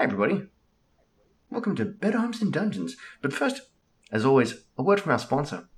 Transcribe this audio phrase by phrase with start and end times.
[0.00, 0.46] Hi, everybody.
[1.50, 2.96] Welcome to Better Homes and Dungeons.
[3.20, 3.60] But first,
[4.10, 5.68] as always, a word from our sponsor.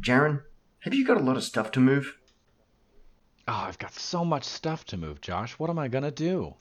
[0.00, 0.42] Jaren,
[0.80, 2.16] have you got a lot of stuff to move?
[3.46, 5.52] Oh, I've got so much stuff to move, Josh.
[5.52, 6.56] What am I gonna do?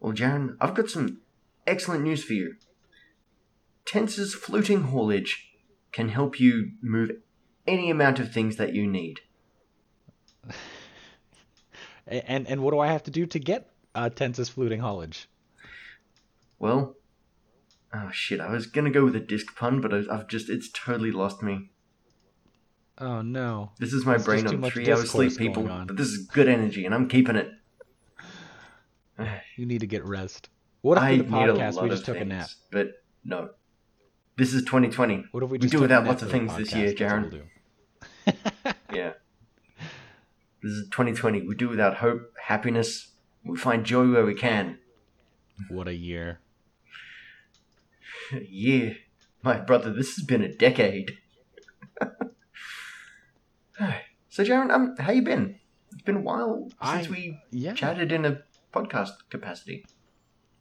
[0.00, 1.20] Well, Jaren, I've got some
[1.64, 2.56] excellent news for you.
[3.84, 5.48] Tense's fluting haulage
[5.92, 7.12] can help you move
[7.68, 9.20] any amount of things that you need.
[12.08, 15.28] And and what do I have to do to get uh, Tense's fluting haulage?
[16.58, 16.96] Well,
[17.94, 20.68] oh shit, I was gonna go with a disc pun, but I- I've just, it's
[20.70, 21.70] totally lost me.
[22.98, 23.72] Oh no.
[23.78, 25.62] This is my There's brain on three hours sleep, people.
[25.62, 27.50] But this is good energy, and I'm keeping it.
[29.56, 30.48] You need to get rest.
[30.82, 32.48] What if I the a podcast we just took things, a nap?
[32.70, 33.50] but no.
[34.36, 35.24] This is 2020.
[35.32, 36.98] What if we We just do without lots of things this year, podcast?
[36.98, 38.34] That's what Jaren.
[38.64, 38.74] we'll.
[38.94, 39.12] Yeah.
[40.62, 41.42] This is 2020.
[41.42, 43.08] We do without hope, happiness.
[43.44, 44.78] We find joy where we can.
[45.68, 46.38] What a year.
[48.48, 48.90] yeah,
[49.42, 51.18] my brother, this has been a decade.
[54.28, 55.58] so, Jaren, um, how you been?
[55.92, 57.74] It's been a while since I- we Yeah.
[57.74, 59.84] chatted in a podcast capacity.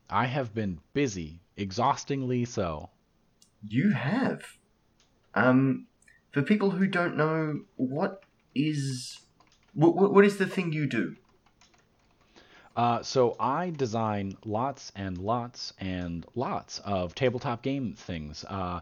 [0.09, 2.91] I have been busy, exhaustingly so.
[3.67, 4.41] You have.
[5.33, 5.87] Um,
[6.31, 8.23] for people who don't know, what
[8.55, 9.19] is
[9.73, 11.17] what, what is the thing you do?
[12.77, 18.45] Uh, so I design lots and lots and lots of tabletop game things.
[18.47, 18.81] Uh,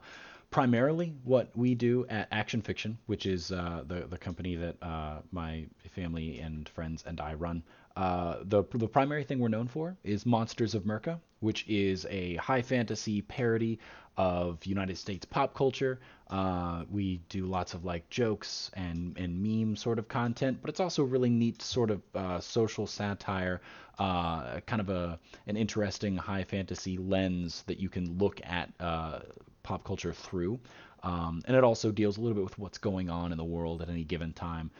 [0.51, 5.19] primarily, what we do at Action Fiction, which is uh, the the company that uh,
[5.31, 7.63] my family and friends and I run.
[7.95, 12.35] Uh, the the primary thing we're known for is Monsters of Merca, which is a
[12.35, 13.79] high fantasy parody
[14.17, 15.99] of United States pop culture.
[16.29, 20.81] Uh, we do lots of like jokes and and meme sort of content, but it's
[20.81, 23.61] also really neat sort of uh, social satire,
[23.97, 25.17] uh, kind of a
[25.47, 29.19] an interesting high fantasy lens that you can look at uh,
[29.63, 30.59] pop culture through.
[31.03, 33.83] Um, and it also deals a little bit with what's going on in the world
[33.83, 34.71] at any given time,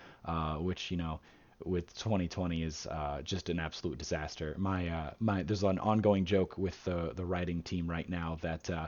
[0.59, 1.19] which you know
[1.63, 4.55] with 2020 is uh, just an absolute disaster.
[4.57, 8.69] My uh, my there's an ongoing joke with the the writing team right now that
[8.69, 8.87] uh,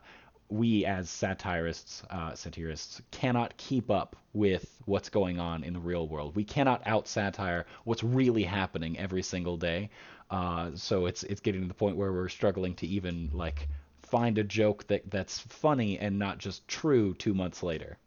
[0.50, 6.08] we as satirists uh, satirists cannot keep up with what's going on in the real
[6.08, 6.36] world.
[6.36, 9.90] We cannot out satire what's really happening every single day.
[10.30, 13.68] Uh, so it's it's getting to the point where we're struggling to even like
[14.04, 17.98] find a joke that that's funny and not just true two months later.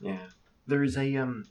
[0.00, 0.26] Yeah,
[0.66, 1.46] there is a um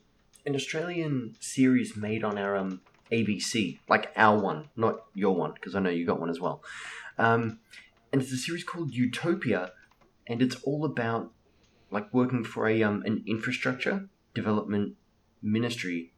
[0.46, 5.76] an Australian series made on our um ABC, like our one, not your one, because
[5.76, 6.64] I know you got one as well.
[7.18, 7.60] Um,
[8.12, 9.72] and it's a series called Utopia,
[10.28, 11.32] and it's all about
[11.92, 14.96] like working for a um an infrastructure development
[15.42, 16.12] ministry.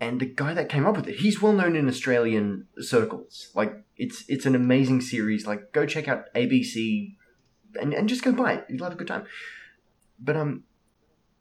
[0.00, 3.50] And the guy that came up with it, he's well known in Australian circles.
[3.54, 5.46] Like it's it's an amazing series.
[5.46, 7.14] Like go check out ABC,
[7.80, 8.66] and and just go buy it.
[8.68, 9.24] You'll have a good time.
[10.18, 10.64] But um,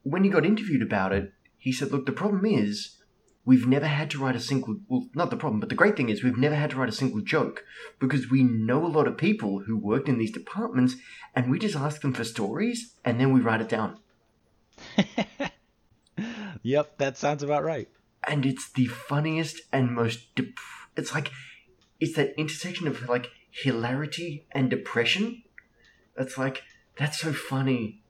[0.03, 1.32] when he got interviewed about it,
[1.63, 2.97] he said, "Look, the problem is
[3.45, 4.77] we've never had to write a single.
[4.87, 6.99] Well, not the problem, but the great thing is we've never had to write a
[7.01, 7.63] single joke
[7.99, 10.95] because we know a lot of people who worked in these departments,
[11.35, 13.99] and we just ask them for stories, and then we write it down.
[16.63, 17.89] Yep, that sounds about right.
[18.25, 20.33] And it's the funniest and most.
[20.35, 20.57] Dep-
[20.95, 21.29] it's like
[21.99, 25.43] it's that intersection of like hilarity and depression.
[26.15, 26.63] That's like
[26.97, 28.01] that's so funny,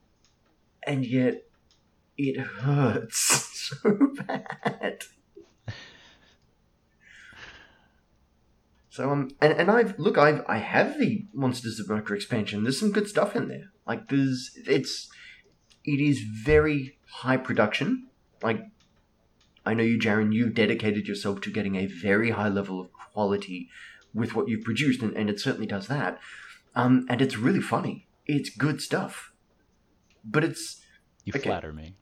[0.85, 1.45] and yet
[2.17, 5.03] it hurts so bad.
[8.89, 12.63] So um, and, and I've look, I've I have the Monsters of Merca expansion.
[12.63, 13.71] There's some good stuff in there.
[13.87, 15.09] Like there's, it's,
[15.83, 18.07] it is very high production.
[18.41, 18.61] Like,
[19.65, 23.69] I know you, Jaren, you've dedicated yourself to getting a very high level of quality
[24.13, 26.19] with what you've produced, and, and it certainly does that.
[26.75, 28.07] Um, and it's really funny.
[28.25, 29.31] It's good stuff,
[30.23, 30.81] but it's
[31.25, 31.49] You Okay.
[31.49, 31.95] flatter me.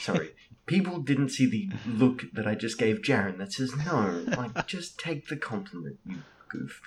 [0.00, 0.30] Sorry.
[0.66, 4.98] People didn't see the look that I just gave Jaren that says, no, like, just
[4.98, 6.80] take the compliment, you goof.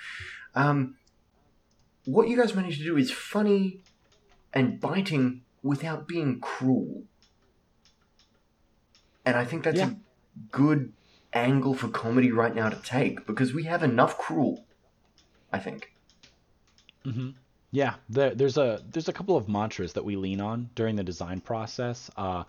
[0.54, 0.95] Um,
[2.06, 3.81] what you guys managed to do is funny
[4.54, 7.04] and biting without being cruel.
[9.25, 9.89] And I think that's Yeah.
[9.89, 9.98] a
[10.51, 10.94] good
[11.33, 14.66] angle for comedy right now to take because we have enough cruel,
[15.51, 15.94] I think.
[17.06, 17.30] Mm hmm
[17.75, 21.04] Yeah, there, there's a there's a couple of mantras that we lean on during the
[21.04, 22.10] design process.
[22.16, 22.45] Uh,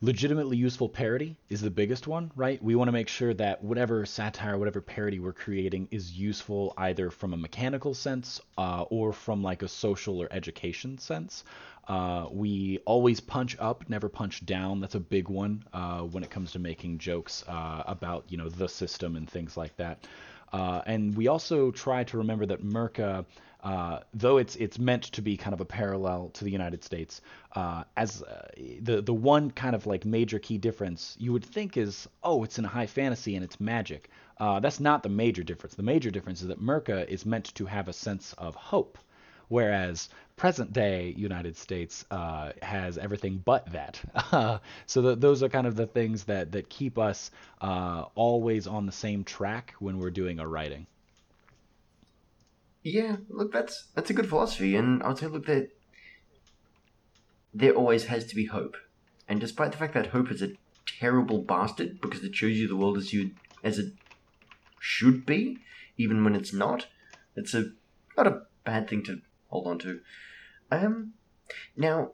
[0.00, 2.62] legitimately useful parody is the biggest one, right?
[2.62, 7.10] We want to make sure that whatever satire, whatever parody we're creating is useful either
[7.10, 11.44] from a mechanical sense uh, or from like a social or education sense.
[11.86, 14.80] Uh, we always punch up, never punch down.
[14.80, 18.48] That's a big one uh, when it comes to making jokes uh, about you know
[18.48, 20.06] the system and things like that.
[20.54, 23.26] Uh, and we also try to remember that Merca
[23.62, 27.20] uh, though it's it's meant to be kind of a parallel to the United States,
[27.56, 28.48] uh, as uh,
[28.82, 32.58] the the one kind of like major key difference you would think is oh it's
[32.58, 34.10] in high fantasy and it's magic.
[34.38, 35.74] Uh, that's not the major difference.
[35.74, 38.96] The major difference is that Merca is meant to have a sense of hope,
[39.48, 44.00] whereas present day United States uh, has everything but that.
[44.86, 48.92] so the, those are kind of the things that that keep us always on the
[48.92, 50.86] same track when we're doing our writing.
[52.88, 55.68] Yeah, look, that's that's a good philosophy, and I would say, look, that
[57.52, 58.76] there always has to be hope,
[59.28, 60.52] and despite the fact that hope is a
[60.86, 63.32] terrible bastard because it shows you the world as you
[63.62, 63.92] as it
[64.80, 65.58] should be,
[65.98, 66.86] even when it's not,
[67.36, 67.66] it's a
[68.16, 70.00] not a bad thing to hold on to.
[70.70, 71.12] Um,
[71.76, 72.12] now,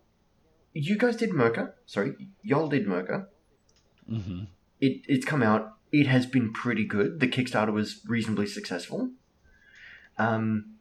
[0.73, 1.75] you guys did Merca.
[1.87, 3.27] Sorry, y'all did Merca.
[4.11, 4.45] Mm-hmm.
[4.81, 5.75] It it's come out.
[5.93, 7.21] It has been pretty good.
[7.21, 9.11] The Kickstarter was reasonably successful.
[10.19, 10.75] Um,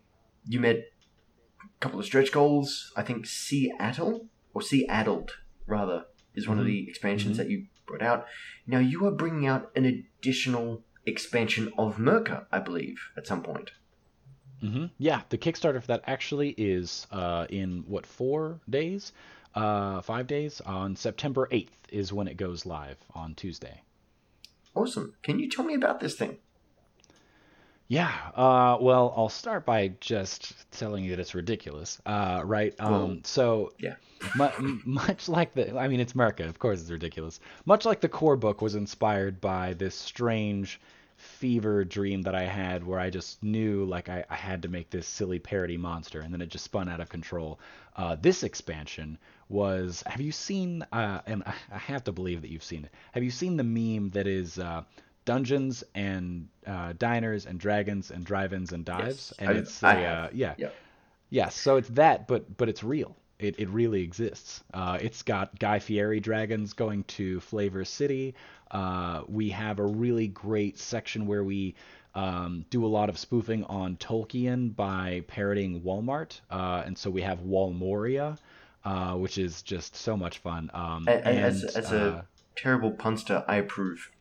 [0.48, 2.92] you met a couple of stretch goals.
[2.96, 5.32] I think Seattle or Seaddled
[5.66, 6.62] rather is one mm-hmm.
[6.62, 7.44] of the expansions mm-hmm.
[7.44, 8.26] that you brought out.
[8.68, 13.72] Now you are bringing out an additional expansion of Merca, I believe, at some point.
[14.64, 14.86] Mm-hmm.
[14.98, 19.12] Yeah, the Kickstarter for that actually is uh, in what four days,
[19.56, 23.82] uh, five days on September eighth is when it goes live on Tuesday.
[24.74, 25.16] Awesome!
[25.22, 26.38] Can you tell me about this thing?
[27.88, 28.12] Yeah.
[28.36, 32.74] Uh, well, I'll start by just telling you that it's ridiculous, uh, right?
[32.80, 33.96] Um, well, so, yeah.
[34.38, 37.40] mu- much like the, I mean, it's Merca, of course, it's ridiculous.
[37.66, 40.80] Much like the core book was inspired by this strange
[41.18, 44.90] fever dream that I had, where I just knew like I, I had to make
[44.90, 47.60] this silly parody monster, and then it just spun out of control.
[47.96, 49.18] Uh, this expansion
[49.50, 50.04] was.
[50.06, 50.84] Have you seen?
[50.92, 52.92] Uh, and I have to believe that you've seen it.
[53.14, 54.60] Have you seen the meme that is?
[54.60, 54.84] Uh,
[55.26, 59.94] dungeons and uh, diners and dragons and drive-ins and dives, yes, and I, it's I
[60.02, 60.70] a, uh, yeah, yeah.
[61.30, 63.16] Yeah, so it's that, but but it's real.
[63.40, 64.64] It, it really exists.
[64.74, 68.36] Uh, it's got Guy Fieri dragons going to Flavor City.
[68.70, 71.74] Uh, we have a really great section where we
[72.14, 77.22] um, do a lot of spoofing on Tolkien by parodying Walmart, uh, and so we
[77.24, 78.38] have Walmoria,
[78.86, 80.70] uh, which is just so much fun.
[80.74, 84.12] Um, and, and, as, as a terrible punster, I approve.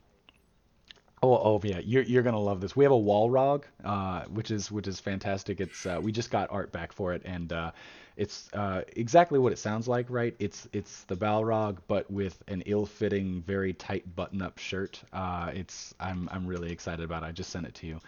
[1.24, 2.74] Oh, oh yeah, you're you're gonna love this.
[2.74, 5.60] We have a Walrog, uh, which is which is fantastic.
[5.60, 7.70] It's uh, we just got art back for it, and uh,
[8.16, 10.34] it's uh, exactly what it sounds like, right?
[10.40, 15.00] It's it's the Balrog, but with an ill-fitting, very tight button-up shirt.
[15.12, 17.22] Uh, it's I'm I'm really excited about.
[17.22, 17.26] it.
[17.26, 18.00] I just sent it to you.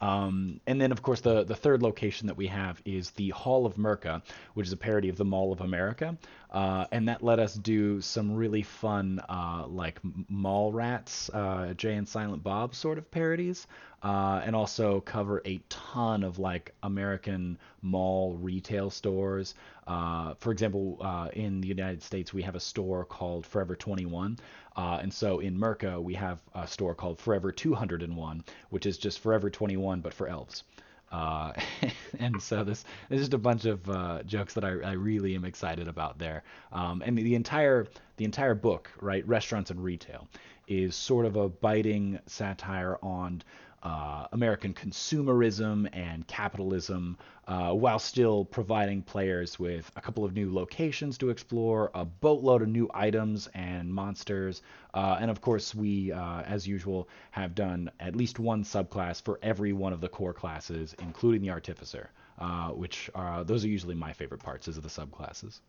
[0.00, 3.66] Um, and then, of course, the, the third location that we have is the Hall
[3.66, 4.22] of Merca,
[4.54, 6.16] which is a parody of the Mall of America.
[6.50, 11.94] Uh, and that let us do some really fun, uh, like Mall Rats, uh, Jay
[11.94, 13.68] and Silent Bob sort of parodies,
[14.02, 19.54] uh, and also cover a ton of like American mall retail stores.
[19.86, 24.38] Uh, for example, uh, in the United States, we have a store called Forever 21.
[24.76, 29.20] Uh, and so in Merca, we have a store called Forever 201, which is just
[29.20, 30.64] Forever 21, but for elves.
[31.10, 31.52] Uh,
[32.18, 35.34] and so this, this is just a bunch of uh, jokes that I, I, really
[35.34, 36.44] am excited about there.
[36.72, 40.28] Um, and the entire the entire book, right, restaurants and retail,
[40.68, 43.42] is sort of a biting satire on
[43.82, 50.52] uh, American consumerism and capitalism, uh, while still providing players with a couple of new
[50.52, 54.62] locations to explore, a boatload of new items and monsters,
[54.94, 59.38] uh, and of course, we, uh, as usual, have done at least one subclass for
[59.42, 63.94] every one of the core classes, including the Artificer, uh, which are, those are usually
[63.94, 65.60] my favorite parts, is the subclasses.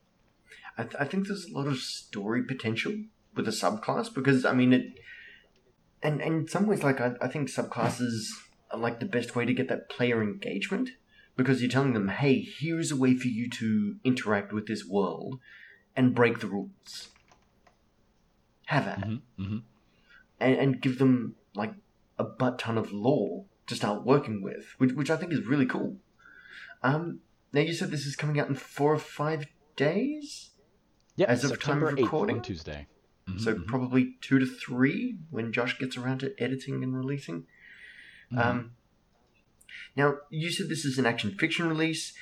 [0.77, 2.93] I, th- I think there's a lot of story potential
[3.35, 4.99] with a subclass because I mean it
[6.03, 8.27] and, and in some ways, like I, I think subclasses
[8.71, 10.89] are like the best way to get that player engagement
[11.35, 15.39] because you're telling them, hey, here's a way for you to interact with this world
[15.95, 17.09] and break the rules.
[18.67, 19.57] Have at mm-hmm, mm-hmm.
[20.39, 21.73] And, and give them like
[22.17, 25.65] a butt ton of lore to start working with, which, which I think is really
[25.65, 25.97] cool.
[26.83, 27.19] Um,
[27.53, 30.49] now you said this is coming out in four or five days.
[31.17, 32.87] Yeah, as of September time of recording on Tuesday.
[33.31, 33.63] Mm-hmm, so mm-hmm.
[33.63, 37.45] probably two to three when Josh gets around to editing and releasing.
[38.31, 38.39] Mm-hmm.
[38.39, 38.71] Um,
[39.95, 42.13] now you said this is an action fiction release.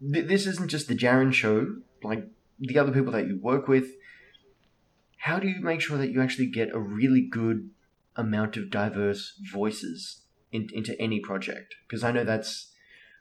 [0.00, 1.76] Th- this isn't just the Jaren show.
[2.02, 3.86] Like the other people that you work with,
[5.18, 7.70] how do you make sure that you actually get a really good
[8.16, 11.74] amount of diverse voices in, into any project?
[11.86, 12.72] Because I know that's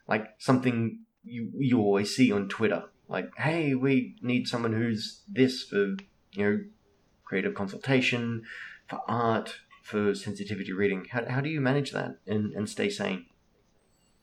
[0.08, 2.84] like something you you always see on Twitter.
[3.08, 5.96] Like, hey, we need someone who's this for
[6.32, 6.60] you know
[7.24, 8.44] creative consultation,
[8.88, 11.06] for art, for sensitivity reading.
[11.12, 13.26] How, how do you manage that and, and stay sane?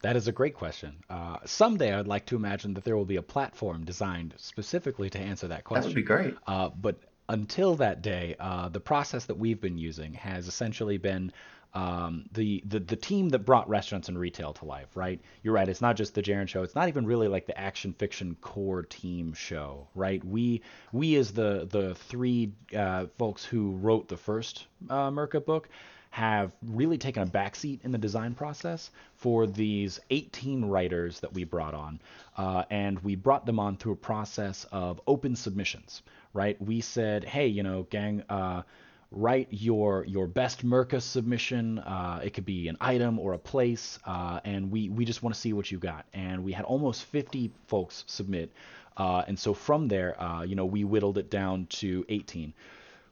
[0.03, 1.05] That is a great question.
[1.11, 5.19] Uh, someday I'd like to imagine that there will be a platform designed specifically to
[5.19, 5.83] answer that question.
[5.83, 6.37] That would be great.
[6.47, 11.33] Uh, but until that day, uh, the process that we've been using has essentially been
[11.73, 15.21] um, the, the the team that brought restaurants and retail to life, right?
[15.43, 15.69] You're right.
[15.69, 16.63] It's not just the Jaren show.
[16.63, 20.25] It's not even really like the action fiction core team show, right?
[20.25, 20.63] We
[20.93, 25.69] we as the the three uh, folks who wrote the first uh, Merca book
[26.11, 31.45] have really taken a backseat in the design process for these 18 writers that we
[31.45, 32.01] brought on,
[32.37, 36.61] uh, and we brought them on through a process of open submissions, right?
[36.61, 38.25] We said, hey, you know, gang.
[38.29, 38.63] Uh,
[39.11, 41.79] write your your best Merca submission.
[41.79, 45.35] Uh, it could be an item or a place, uh, and we we just want
[45.35, 46.07] to see what you got.
[46.13, 48.53] And we had almost 50 folks submit,
[48.97, 52.53] uh, and so from there, uh, you know, we whittled it down to 18,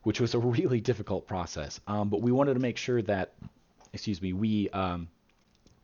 [0.02, 1.80] which was a really difficult process.
[1.86, 3.32] Um, but we wanted to make sure that,
[3.92, 5.08] excuse me, we um,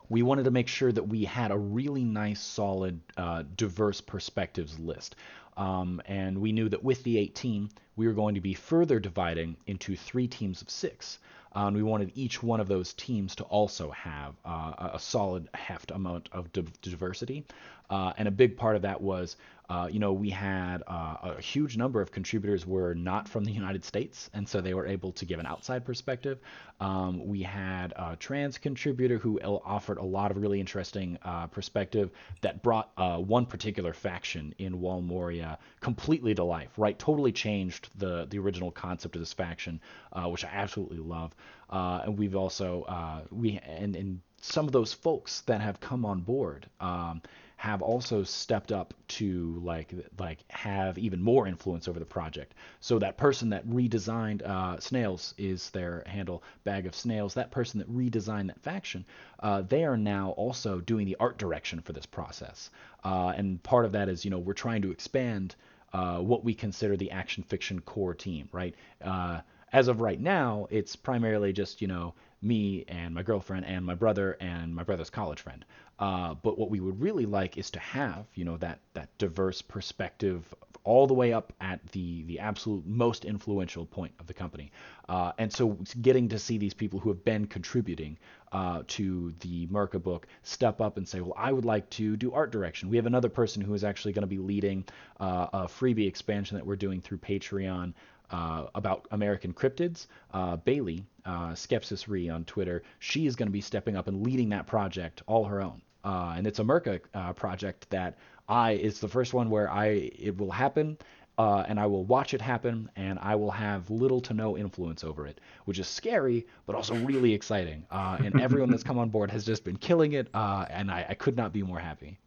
[0.09, 4.79] we wanted to make sure that we had a really nice, solid, uh, diverse perspectives
[4.79, 5.17] list.
[5.57, 9.57] Um, and we knew that with the 18, we were going to be further dividing
[9.67, 11.19] into three teams of six.
[11.55, 15.49] Uh, and we wanted each one of those teams to also have uh, a solid
[15.55, 16.51] heft amount of
[16.83, 17.45] diversity.
[17.91, 19.37] Uh, and a big part of that was,
[19.69, 23.53] uh, you know, we had uh, a huge number of contributors were not from the
[23.63, 26.39] United States, and so they were able to give an outside perspective.
[26.81, 32.11] Um, we had a trans contributor who offered a lot of really interesting uh, perspective
[32.41, 36.99] that brought uh, one particular faction in Walmoria completely to life, right?
[36.99, 39.81] Totally changed the the original concept of this faction,
[40.13, 41.35] uh, which I absolutely love.
[41.71, 46.67] and we've also we and and some of those folks that have come on board.
[46.79, 47.23] Um,
[47.65, 52.53] have also stepped up to like like have even more influence over the project.
[52.81, 57.33] So that person that redesigned uh, Snails is their handle, Bag of Snails.
[57.33, 59.07] That person that redesigned that faction,
[59.41, 62.69] uh, they are now also doing the art direction for this process.
[63.03, 65.57] Uh, and part of that is you know we're trying to expand
[65.95, 68.75] uh, what we consider the action fiction core team, right?
[69.03, 69.41] Uh,
[69.73, 72.13] as of right now, it's primarily just you know
[72.45, 75.65] me and my girlfriend and my brother and my brother's college friend.
[75.99, 79.63] Uh, but what we would really like is to have, you know, that that diverse
[79.63, 84.71] perspective all the way up at the the absolute most influential point of the company.
[85.09, 88.19] Uh, and so, getting to see these people who have been contributing
[88.53, 92.33] uh, to the Merca book step up and say, "Well, I would like to do
[92.33, 94.85] art direction." We have another person who is actually going to be leading
[95.21, 97.95] uh, a freebie expansion that we're doing through Patreon
[98.35, 100.07] uh, about American cryptids.
[100.33, 104.27] Uh, Bailey, uh, Skepsis Re on Twitter, she is going to be stepping up and
[104.27, 105.81] leading that project all her own.
[106.05, 110.11] Uh, and it's a Merca uh, project that I it's the first one where I
[110.19, 110.99] it will happen.
[111.37, 115.03] Uh, and I will watch it happen, and I will have little to no influence
[115.03, 117.85] over it, which is scary, but also really exciting.
[117.91, 121.37] and everyone that's come on board has just been killing it, and I, I, could
[121.37, 122.19] not be more happy.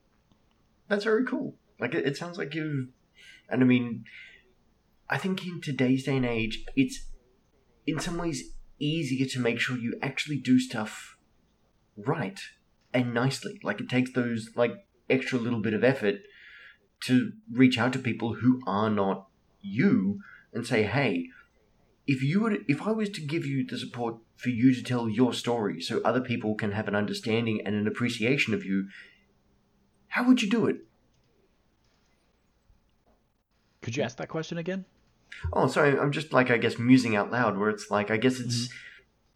[0.89, 1.53] That's very cool.
[1.79, 2.89] Like it, it sounds like you,
[3.47, 4.03] and I mean,
[5.09, 7.05] I think in today's day and age, it's
[7.85, 11.17] in some ways easier to make sure you actually do stuff
[11.95, 12.39] right
[12.93, 13.59] and nicely.
[13.63, 14.73] Like it takes those like
[15.09, 16.15] extra little bit of effort
[17.01, 19.27] to reach out to people who are not
[19.61, 20.19] you
[20.53, 21.29] and say, "Hey,
[22.05, 25.07] if you would if I was to give you the support for you to tell
[25.07, 28.89] your story so other people can have an understanding and an appreciation of you,
[30.09, 30.77] how would you do it?"
[33.81, 34.83] Could you ask that question again?
[35.53, 35.97] Oh, sorry.
[35.97, 38.77] I'm just like I guess musing out loud, where it's like I guess it's mm-hmm.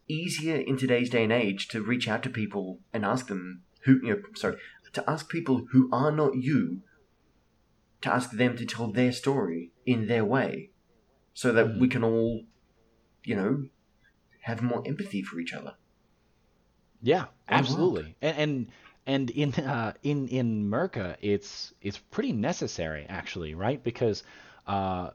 [0.08, 4.00] easier in today's day and age to reach out to people and ask them who
[4.03, 4.22] you know.
[4.36, 4.58] Sorry,
[4.93, 6.81] to ask people who are not you
[8.01, 10.72] to ask them to tell their story in their way,
[11.34, 11.79] so that mm.
[11.79, 12.41] we can all,
[13.24, 13.65] you know,
[14.41, 15.75] have more empathy for each other.
[17.01, 18.72] Yeah, absolutely, and, and
[19.05, 23.84] and in uh, in in Merca, it's it's pretty necessary actually, right?
[23.84, 24.24] Because
[24.67, 25.12] uh,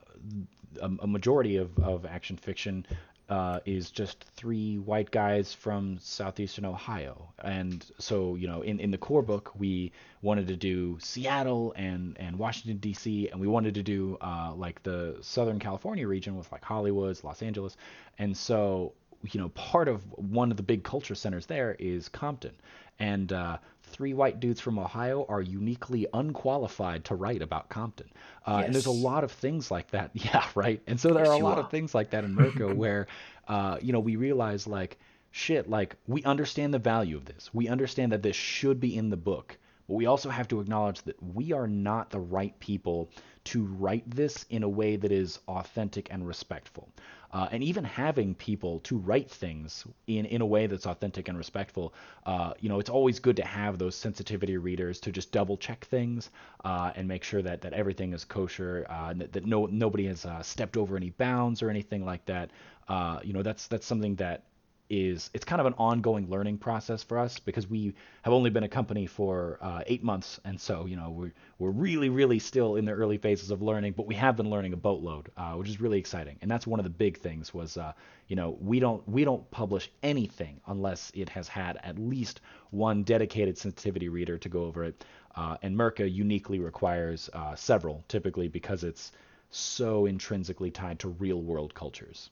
[0.81, 2.87] a, a majority of, of action fiction
[3.29, 7.33] uh, is just three white guys from southeastern Ohio.
[7.43, 9.93] And so, you know, in, in the core book, we
[10.23, 14.83] wanted to do Seattle and, and Washington, D.C., and we wanted to do uh, like
[14.85, 17.77] the Southern California region with like Hollywood, Los Angeles.
[18.19, 18.93] And so
[19.23, 22.55] you know, part of one of the big culture centers there is Compton,
[22.99, 28.09] and uh, three white dudes from Ohio are uniquely unqualified to write about Compton.
[28.47, 28.67] Uh, yes.
[28.67, 30.11] And there's a lot of things like that.
[30.27, 30.81] Yeah, right.
[30.87, 31.65] And so there yes, are a lot are.
[31.65, 33.07] of things like that in Merca where,
[33.49, 34.99] uh, you know, we realize like,
[35.31, 37.51] shit, like we understand the value of this.
[37.53, 39.57] We understand that this should be in the book.
[39.89, 43.09] But we also have to acknowledge that we are not the right people
[43.45, 46.89] to write this in a way that is authentic and respectful.
[47.33, 51.37] Uh, and even having people to write things in, in a way that's authentic and
[51.37, 51.93] respectful,
[52.25, 55.85] uh, you know, it's always good to have those sensitivity readers to just double check
[55.87, 56.31] things
[56.65, 60.25] uh, and make sure that, that everything is kosher, uh, that, that no nobody has
[60.25, 62.51] uh, stepped over any bounds or anything like that.
[62.89, 64.45] Uh, you know, that's that's something that
[64.89, 68.63] is it's kind of an ongoing learning process for us because we have only been
[68.63, 72.77] a company for uh, eight months, and so you know we're we're really really still
[72.77, 75.69] in the early phases of learning, but we have been learning a boatload, uh, which
[75.69, 76.39] is really exciting.
[76.41, 77.93] And that's one of the big things was uh,
[78.29, 82.41] you know we don't we don't publish anything unless it has had at least
[82.71, 88.05] one dedicated sensitivity reader to go over it, uh, and Merca uniquely requires uh, several,
[88.09, 89.13] typically because it's
[89.51, 92.31] so intrinsically tied to real world cultures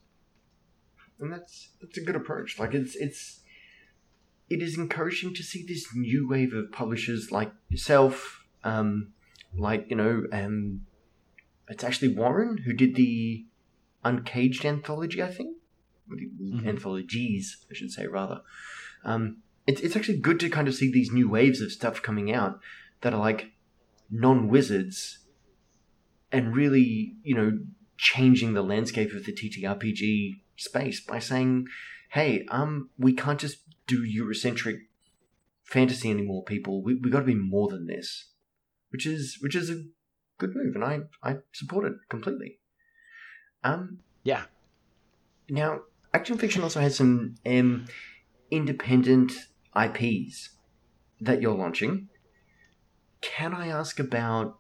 [1.21, 2.59] and that's that's a good approach.
[2.59, 3.41] Like it's it's
[4.51, 9.13] it is encouraging to see this new wave of publishers like yourself, um,
[9.57, 10.83] like you know, um,
[11.69, 13.47] it's actually Warren who did the
[14.07, 15.57] Uncaged anthology, I think,
[16.13, 16.69] mm-hmm.
[16.69, 18.43] anthologies, I should say rather.
[19.03, 22.31] Um, it's it's actually good to kind of see these new waves of stuff coming
[22.31, 22.61] out
[23.01, 23.53] that are like
[24.11, 25.21] non wizards
[26.31, 27.59] and really, you know,
[27.97, 31.67] changing the landscape of the TTRPG space by saying,
[32.11, 34.79] "Hey, um, we can't just do Eurocentric
[35.63, 36.83] fantasy anymore, people.
[36.83, 38.31] We we got to be more than this,"
[38.91, 39.85] which is which is a
[40.39, 42.59] good move, and I I support it completely.
[43.63, 44.45] Um, yeah.
[45.49, 45.81] Now,
[46.13, 47.87] Action Fiction also has some um,
[48.51, 49.33] independent
[49.77, 50.51] IPs
[51.21, 52.09] that you're launching.
[53.21, 54.59] Can I ask about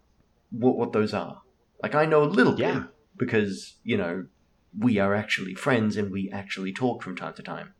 [0.51, 1.43] what what those are?
[1.83, 2.75] Like I know a little yeah.
[2.75, 2.83] bit
[3.17, 4.27] because you know
[4.79, 7.75] we are actually friends and we actually talk from time to time.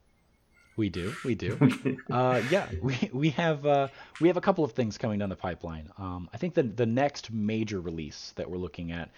[0.77, 1.57] We do, we do.
[2.11, 3.89] uh, yeah, we we have uh,
[4.21, 5.89] we have a couple of things coming down the pipeline.
[5.99, 9.11] Um, I think the the next major release that we're looking at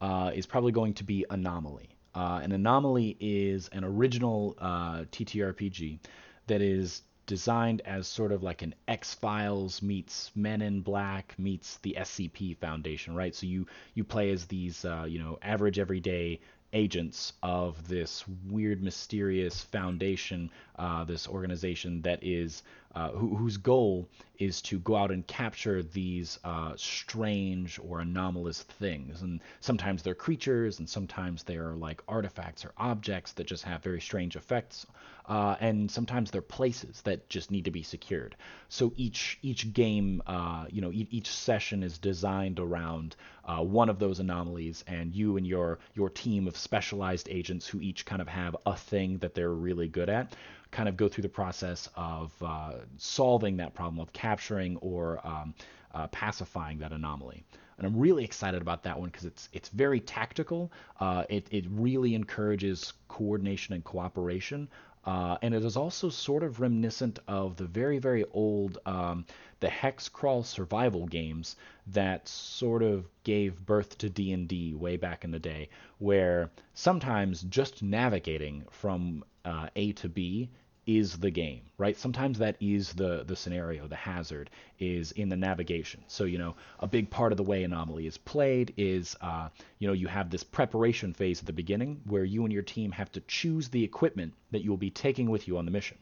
[0.00, 1.90] uh, is probably going to be Anomaly.
[2.14, 5.98] Uh, an Anomaly is an original uh, TTRPG
[6.46, 11.76] that is designed as sort of like an X Files meets Men in Black meets
[11.78, 13.34] the SCP Foundation, right?
[13.34, 16.40] So you you play as these uh, you know average everyday
[16.72, 22.62] agents of this weird, mysterious foundation, uh, this organization that is
[22.94, 28.62] uh, who, whose goal is to go out and capture these uh, strange or anomalous
[28.62, 29.22] things.
[29.22, 34.00] And sometimes they're creatures, and sometimes they're like artifacts or objects that just have very
[34.00, 34.86] strange effects.
[35.28, 38.34] Uh, and sometimes they're places that just need to be secured.
[38.68, 43.88] So each each game, uh, you know, e- each session is designed around uh, one
[43.88, 48.20] of those anomalies, and you and your your team of specialized agents who each kind
[48.20, 50.34] of have a thing that they're really good at
[50.72, 55.54] kind of go through the process of uh, solving that problem, of capturing or um,
[55.94, 57.44] uh, pacifying that anomaly.
[57.78, 60.72] And I'm really excited about that one because it's it's very tactical.
[60.98, 64.68] Uh, it it really encourages coordination and cooperation.
[65.04, 69.26] Uh, and it is also sort of reminiscent of the very, very old um,
[69.58, 71.56] the hex crawl survival games
[71.88, 77.82] that sort of gave birth to D&D way back in the day, where sometimes just
[77.82, 80.50] navigating from uh, A to B
[80.86, 81.96] is the game, right?
[81.96, 84.50] Sometimes that is the the scenario, the hazard
[84.80, 86.02] is in the navigation.
[86.08, 89.86] So you know, a big part of the way Anomaly is played is, uh, you
[89.86, 93.12] know, you have this preparation phase at the beginning where you and your team have
[93.12, 95.98] to choose the equipment that you will be taking with you on the mission.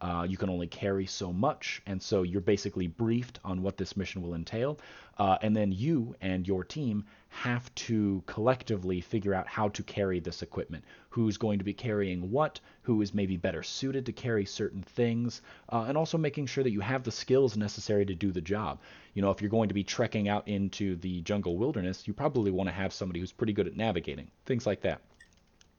[0.00, 3.96] Uh, you can only carry so much, and so you're basically briefed on what this
[3.96, 4.78] mission will entail.
[5.18, 10.20] Uh, and then you and your team have to collectively figure out how to carry
[10.20, 10.84] this equipment.
[11.10, 15.42] Who's going to be carrying what, who is maybe better suited to carry certain things,
[15.70, 18.80] uh, and also making sure that you have the skills necessary to do the job.
[19.14, 22.50] You know, if you're going to be trekking out into the jungle wilderness, you probably
[22.50, 25.00] want to have somebody who's pretty good at navigating, things like that.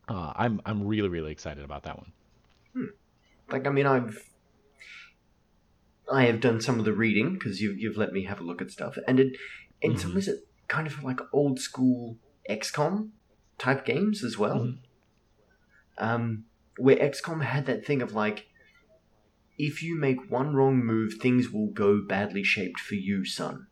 [0.07, 2.11] Uh, I'm I'm really really excited about that one.
[2.73, 2.85] Hmm.
[3.51, 4.29] Like I mean, I've
[6.11, 8.61] I have done some of the reading because you've you've let me have a look
[8.61, 9.37] at stuff, and it
[9.81, 9.99] in mm-hmm.
[9.99, 12.17] some ways it kind of like old school
[12.49, 13.09] XCOM
[13.57, 14.59] type games as well.
[14.59, 16.03] Mm-hmm.
[16.03, 16.45] Um,
[16.77, 18.47] where XCOM had that thing of like,
[19.57, 23.67] if you make one wrong move, things will go badly shaped for you, son.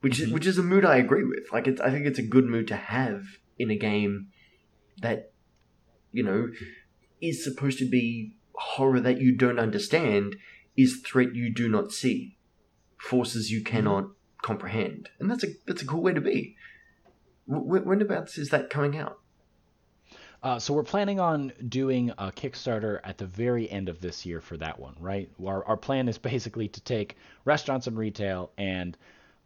[0.00, 0.28] Which mm-hmm.
[0.28, 1.52] is which is a mood I agree with.
[1.52, 3.22] Like, it's, I think it's a good mood to have
[3.58, 4.28] in a game
[5.00, 5.32] that,
[6.12, 6.48] you know,
[7.20, 10.36] is supposed to be horror that you don't understand
[10.76, 12.36] is threat you do not see,
[12.98, 14.08] forces you cannot
[14.42, 16.56] comprehend, and that's a that's a cool way to be.
[17.48, 19.18] W- whenabouts is that coming out?
[20.40, 24.40] Uh, so we're planning on doing a Kickstarter at the very end of this year
[24.40, 25.28] for that one, right?
[25.44, 28.96] Our, our plan is basically to take restaurants and retail and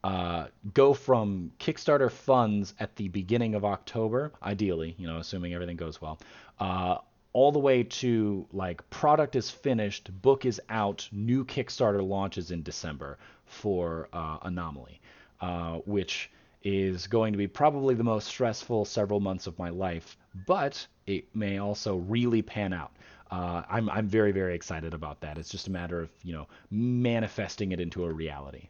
[0.05, 5.77] uh, go from Kickstarter funds at the beginning of October, ideally, you know, assuming everything
[5.77, 6.18] goes well,
[6.61, 6.98] uh,
[7.33, 12.62] all the way to like product is finished, book is out, new Kickstarter launches in
[12.62, 15.01] December for uh, Anomaly,
[15.40, 16.31] uh, which
[16.62, 20.16] is going to be probably the most stressful several months of my life,
[20.47, 22.92] but it may also really pan out.
[23.31, 25.38] Uh, I'm I'm very very excited about that.
[25.38, 28.68] It's just a matter of you know manifesting it into a reality.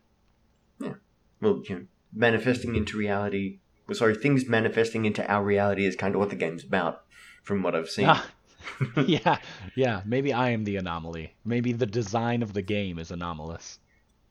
[0.80, 0.94] Yeah,
[1.40, 3.58] well, you know, manifesting into reality.
[3.88, 7.02] Well, sorry, things manifesting into our reality is kind of what the game's about,
[7.42, 8.06] from what I've seen.
[8.08, 8.24] Ah,
[9.06, 9.38] yeah,
[9.74, 10.02] yeah.
[10.04, 11.34] Maybe I am the anomaly.
[11.44, 13.78] Maybe the design of the game is anomalous.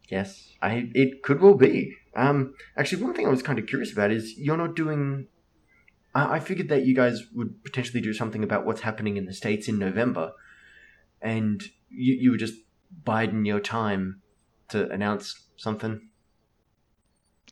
[0.10, 0.90] Yes, I.
[0.94, 1.94] It could well be.
[2.16, 5.28] Um, actually, one thing I was kind of curious about is you're not doing.
[6.14, 9.34] I, I figured that you guys would potentially do something about what's happening in the
[9.34, 10.34] states in November,
[11.22, 12.56] and you you would just
[13.04, 14.22] biding your time
[14.70, 16.10] to announce something.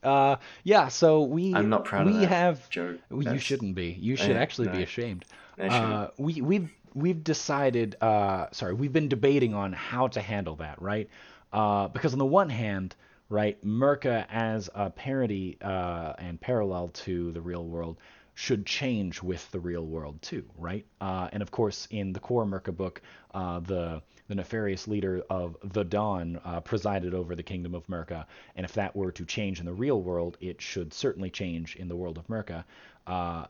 [0.02, 0.88] Uh, yeah.
[0.88, 3.00] So we I'm not proud we of that have joke.
[3.10, 3.98] you shouldn't be.
[4.00, 4.74] You should actually no.
[4.74, 5.26] be ashamed.
[5.60, 7.96] Uh, we we've we've decided.
[8.02, 11.10] Uh, sorry, we've been debating on how to handle that, right?
[11.52, 12.96] Uh, because on the one hand,
[13.30, 17.98] right, Merca as a parody uh, and parallel to the real world
[18.36, 20.86] should change with the real world too, right?
[21.02, 23.02] Uh, and of course, in the core Merca book,
[23.34, 28.64] the the nefarious leader of the Dawn uh, presided over the kingdom of Merca, and
[28.64, 31.96] if that were to change in the real world, it should certainly change in the
[31.96, 32.64] world of Merca.
[33.08, 33.48] Uh,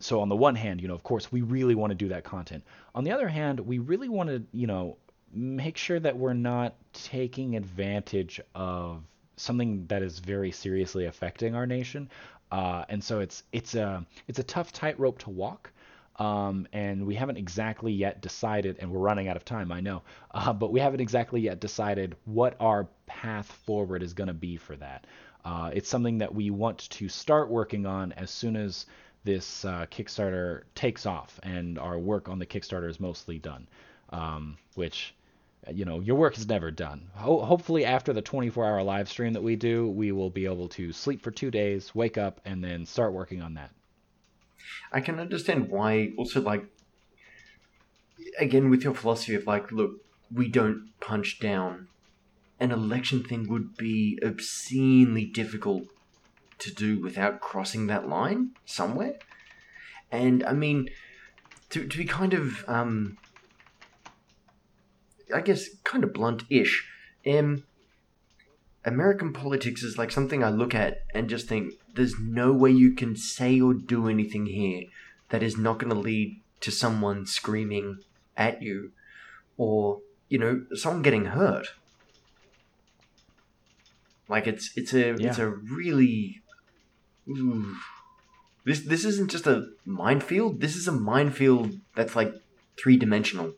[0.00, 2.24] so on the one hand, you know, of course, we really want to do that
[2.24, 2.64] content.
[2.94, 4.96] On the other hand, we really want to, you know,
[5.32, 9.02] make sure that we're not taking advantage of
[9.36, 12.08] something that is very seriously affecting our nation.
[12.50, 15.70] Uh, and so it's it's a it's a tough tightrope to walk.
[16.16, 20.02] Um, and we haven't exactly yet decided, and we're running out of time, I know,
[20.32, 24.56] uh, but we haven't exactly yet decided what our path forward is going to be
[24.56, 25.06] for that.
[25.44, 28.86] Uh, it's something that we want to start working on as soon as
[29.24, 33.66] this uh, Kickstarter takes off and our work on the Kickstarter is mostly done.
[34.10, 35.14] Um, which,
[35.70, 37.10] you know, your work is never done.
[37.14, 40.68] Ho- hopefully, after the 24 hour live stream that we do, we will be able
[40.70, 43.70] to sleep for two days, wake up, and then start working on that.
[44.92, 46.64] I can understand why, also, like,
[48.38, 50.00] again, with your philosophy of, like, look,
[50.32, 51.88] we don't punch down.
[52.58, 55.84] An election thing would be obscenely difficult
[56.58, 59.18] to do without crossing that line somewhere.
[60.10, 60.88] And I mean,
[61.70, 63.18] to, to be kind of, um,
[65.34, 66.88] I guess, kind of blunt ish,
[67.26, 67.64] um,
[68.84, 72.92] American politics is like something I look at and just think there's no way you
[72.92, 74.84] can say or do anything here
[75.28, 77.98] that is not going to lead to someone screaming
[78.36, 78.92] at you
[79.56, 81.68] or, you know, someone getting hurt.
[84.28, 85.28] Like it's it's a yeah.
[85.28, 86.42] it's a really
[88.64, 90.60] this this isn't just a minefield.
[90.60, 92.34] This is a minefield that's like
[92.76, 93.54] three dimensional.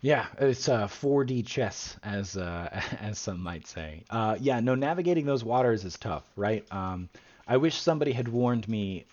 [0.00, 2.68] Yeah, it's uh, 4D chess, as uh,
[3.00, 4.02] as some might say.
[4.10, 6.64] Uh, yeah, no, navigating those waters is tough, right?
[6.72, 7.08] Um,
[7.46, 9.04] I wish somebody had warned me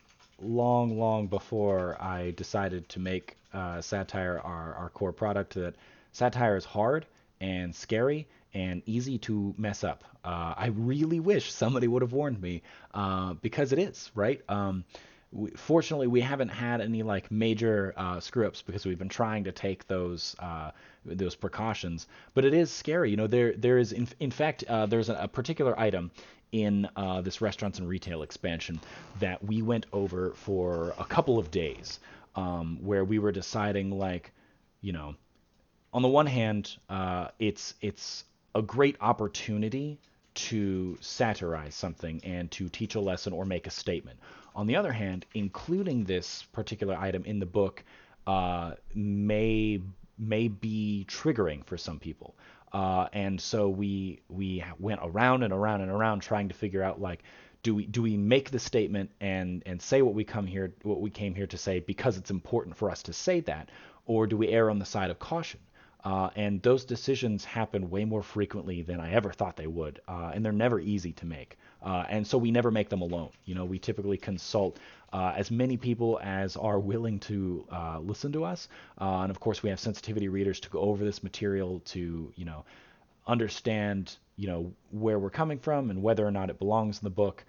[0.42, 5.76] long, long before I decided to make uh, satire our, our core product that
[6.12, 7.06] satire is hard
[7.42, 10.04] and scary and easy to mess up.
[10.24, 14.42] Uh, I really wish somebody would have warned me uh, because it is right.
[14.50, 14.84] Um,
[15.32, 19.44] we, fortunately, we haven't had any like major uh, screw ups because we've been trying
[19.44, 20.72] to take those uh,
[21.06, 22.08] those precautions.
[22.34, 23.12] But it is scary.
[23.12, 26.12] You know, there there is in, in fact uh, there's a, a, particular item
[26.52, 28.80] in uh, this restaurants and retail expansion
[29.20, 32.00] that we went over for a couple of days,
[32.36, 34.32] um, where we were deciding like,
[34.82, 35.14] you know,
[35.94, 38.24] on the one hand, uh, it's it's
[38.56, 40.00] a great opportunity
[40.34, 44.20] to satirize something and to teach a lesson or make a statement.
[44.56, 47.84] On the other hand, including this particular item in the book
[48.28, 49.82] uh, may
[50.18, 52.36] may be triggering for some people.
[52.72, 57.02] Uh, and so we we went around and around and around trying to figure out
[57.02, 57.24] like
[57.64, 61.02] do we do we make the statement and and say what we come here what
[61.02, 63.70] we came here to say because it's important for us to say that
[64.06, 65.60] or do we err on the side of caution
[66.04, 70.32] Uh, and those decisions happen way more frequently than I ever thought they would, uh,
[70.34, 71.58] and they're never easy to make.
[71.84, 73.32] Uh, and so we never make them alone.
[73.46, 74.80] You know, we typically consult
[75.12, 79.40] uh, as many people as are willing to uh, listen to us, uh, and of
[79.42, 82.64] course we have sensitivity readers to go over this material to, you know,
[83.28, 87.10] understand, you know, where we're coming from and whether or not it belongs in the
[87.10, 87.44] book.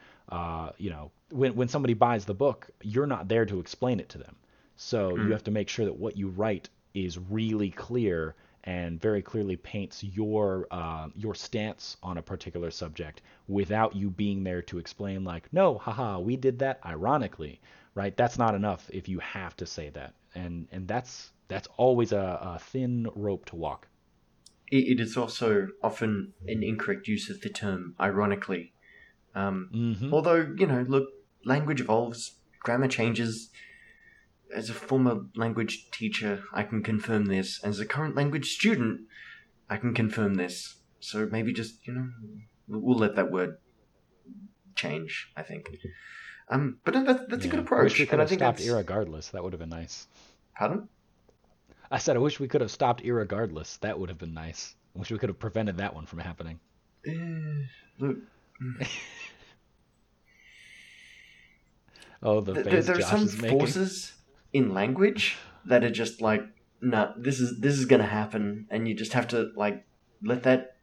[0.79, 4.19] you know, when when somebody buys the book, you're not there to explain it to
[4.19, 4.35] them.
[4.77, 5.25] So mm.
[5.25, 9.57] you have to make sure that what you write is really clear and very clearly
[9.57, 15.25] paints your uh, your stance on a particular subject without you being there to explain
[15.25, 17.61] like no haha we did that ironically
[17.95, 18.17] right?
[18.17, 20.15] That's not enough if you have to say that.
[20.35, 23.89] And and that's that's always a, a thin rope to walk.
[24.73, 28.73] It is also often an incorrect use of the term ironically.
[29.35, 30.15] Um, mm-hmm.
[30.15, 31.09] although you know look
[31.45, 33.51] language evolves grammar changes
[34.55, 37.63] as a former language teacher, I can confirm this.
[37.63, 39.03] As a current language student,
[39.69, 40.77] I can confirm this.
[41.01, 42.09] So maybe just, you know,
[42.69, 43.59] we'll let that word
[44.75, 45.67] change, I think.
[46.49, 47.49] Um, but that, that's yeah.
[47.49, 47.81] a good approach.
[47.81, 48.69] I wish we could and have I think stopped that's...
[48.69, 49.31] irregardless.
[49.31, 50.09] That would have been nice.
[50.57, 50.89] Pardon?
[51.91, 53.79] I said I wish we could have stopped irregardless.
[53.81, 54.75] That would have been nice.
[54.95, 56.59] I wish we could have prevented that one from happening.
[57.07, 57.13] Uh,
[57.99, 58.17] look.
[62.23, 64.13] Oh, the face there, there Josh are some forces
[64.53, 66.43] in language that are just like,
[66.81, 69.85] no, nah, this is this is gonna happen, and you just have to like
[70.23, 70.77] let that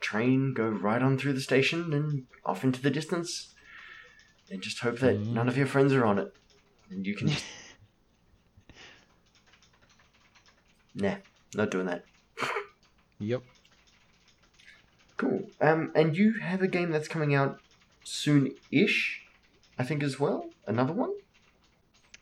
[0.00, 3.54] train go right on through the station and off into the distance,
[4.50, 5.32] and just hope that mm.
[5.32, 6.34] none of your friends are on it,
[6.90, 7.44] and you can just.
[10.94, 11.16] nah,
[11.54, 12.04] not doing that.
[13.18, 13.42] yep.
[15.16, 15.48] Cool.
[15.60, 17.60] Um, and you have a game that's coming out
[18.02, 19.22] soon-ish,
[19.78, 20.50] I think, as well.
[20.66, 21.12] Another one.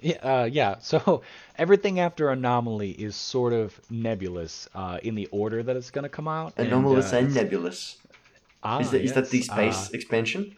[0.03, 0.77] Yeah, uh, yeah.
[0.81, 1.23] So
[1.57, 6.09] everything after Anomaly is sort of nebulous uh, in the order that it's going to
[6.09, 6.55] come out.
[6.57, 7.97] Anomalous and, uh, and nebulous.
[8.62, 9.11] Ah, is, that, yes.
[9.11, 10.57] is that the space uh, expansion?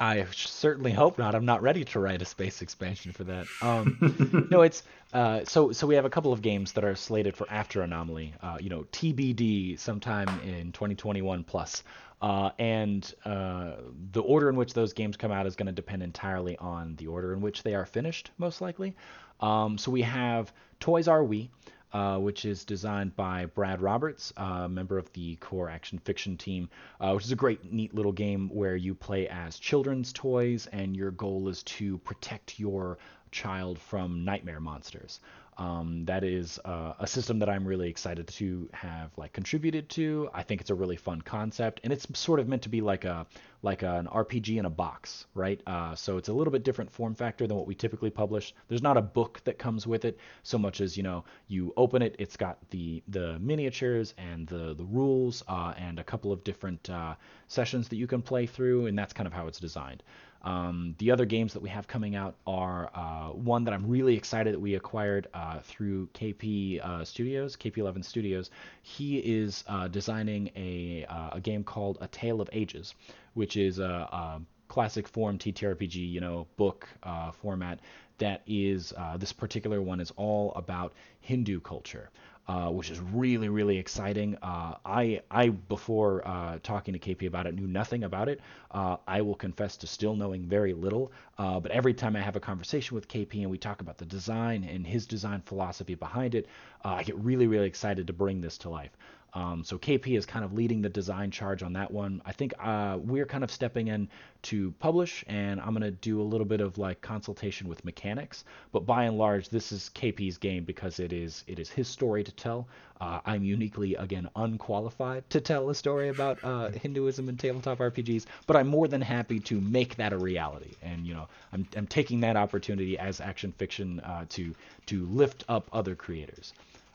[0.00, 1.34] I certainly hope not.
[1.34, 3.46] I'm not ready to write a space expansion for that.
[3.60, 7.36] Um, no, it's uh, so so we have a couple of games that are slated
[7.36, 8.34] for after Anomaly.
[8.40, 11.82] Uh, you know, TBD sometime in 2021 plus.
[12.20, 13.74] Uh, and uh,
[14.12, 17.06] the order in which those games come out is going to depend entirely on the
[17.06, 18.96] order in which they are finished, most likely.
[19.40, 21.50] Um, so we have Toys Are We,
[21.92, 26.68] uh, which is designed by Brad Roberts, a member of the core action fiction team,
[27.00, 30.96] uh, which is a great, neat little game where you play as children's toys, and
[30.96, 32.98] your goal is to protect your
[33.30, 35.20] child from nightmare monsters.
[35.58, 40.30] Um, that is uh, a system that I'm really excited to have like contributed to.
[40.32, 43.04] I think it's a really fun concept, and it's sort of meant to be like
[43.04, 43.26] a
[43.62, 45.60] like an RPG in a box, right?
[45.66, 48.54] Uh, so it's a little bit different form factor than what we typically publish.
[48.68, 52.02] There's not a book that comes with it so much as you know you open
[52.02, 56.44] it, it's got the the miniatures and the the rules uh, and a couple of
[56.44, 57.14] different uh,
[57.48, 60.04] sessions that you can play through, and that's kind of how it's designed.
[60.48, 64.16] Um, the other games that we have coming out are uh, one that I'm really
[64.16, 68.50] excited that we acquired uh, through KP uh, Studios, KP11 Studios.
[68.80, 72.94] He is uh, designing a, uh, a game called A Tale of Ages,
[73.34, 77.80] which is a, a classic form TTRPG, you know, book uh, format.
[78.16, 82.10] That is this particular one is all about Hindu culture
[82.48, 84.36] uh, which is really really exciting.
[84.42, 88.40] Uh, I I before uh, talking to KP about it knew nothing about it.
[88.70, 91.12] Uh, I will confess to still knowing very little.
[91.38, 94.06] Uh, but every time I have a conversation with KP and we talk about the
[94.06, 96.46] design and his design philosophy behind it,
[96.84, 98.96] uh, I get really really excited to bring this to life.
[99.34, 102.22] Um, so KP is kind of leading the design charge on that one.
[102.24, 104.08] I think uh, we're kind of stepping in
[104.42, 108.44] to publish, and I'm going to do a little bit of like consultation with mechanics.
[108.72, 112.24] But by and large, this is KP's game because it is it is his story
[112.24, 112.68] to tell.
[113.00, 118.26] Uh, I'm uniquely again unqualified to tell a story about uh, Hinduism and tabletop RPGs,
[118.46, 120.74] but I'm more than happy to make that a reality.
[120.82, 124.54] And you know, I'm I'm taking that opportunity as action fiction uh, to
[124.86, 126.54] to lift up other creators.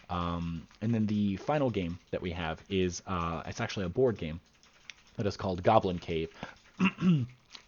[0.10, 4.18] Um, and then the final game that we have is uh, it's actually a board
[4.18, 4.40] game
[5.18, 6.30] that is called Goblin Cave,
[7.02, 7.28] and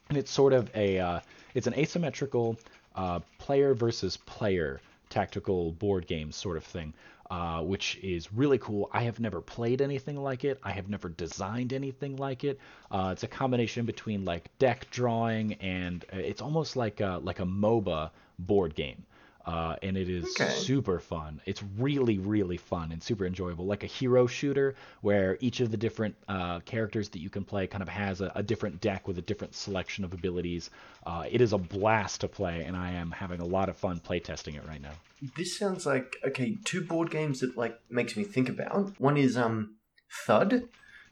[0.10, 1.20] it's sort of a uh,
[1.54, 2.58] it's an asymmetrical
[2.96, 6.94] uh, player versus player tactical board game sort of thing.
[7.32, 8.88] Uh, which is really cool.
[8.94, 10.60] I have never played anything like it.
[10.62, 12.60] I have never designed anything like it.
[12.92, 17.40] Uh, it's a combination between like deck drawing and uh, it's almost like a, like
[17.40, 19.04] a MOBA board game.
[19.46, 20.50] Uh, and it is Okay.
[20.50, 21.40] super fun.
[21.46, 25.78] It's really, really fun and super enjoyable, like a hero shooter where each of the
[25.78, 29.18] different uh, characters that you can play kind of has a, a different deck with
[29.18, 30.72] a different selection of abilities.
[31.06, 34.00] Uh, it is a blast to play, and I am having a lot of fun
[34.00, 34.94] playtesting it right now.
[35.38, 36.58] This sounds like okay.
[36.66, 39.00] Two board games that like makes me think about.
[39.00, 39.78] One is um
[40.26, 40.68] Thud,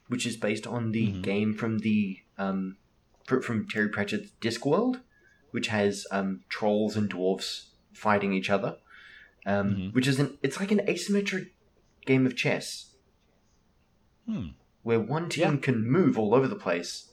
[0.08, 1.22] which is based on the Mhm.
[1.22, 2.76] game from the um
[3.26, 5.00] from Terry Pratchett's Discworld,
[5.52, 8.76] which has um trolls and dwarves fighting each other.
[9.46, 9.94] Um, Mhm.
[9.94, 11.50] which is an it's like an asymmetric
[12.06, 12.94] game of chess
[14.26, 14.48] Hmm.
[14.82, 15.56] where one team Yeah.
[15.60, 17.12] can move all over the place,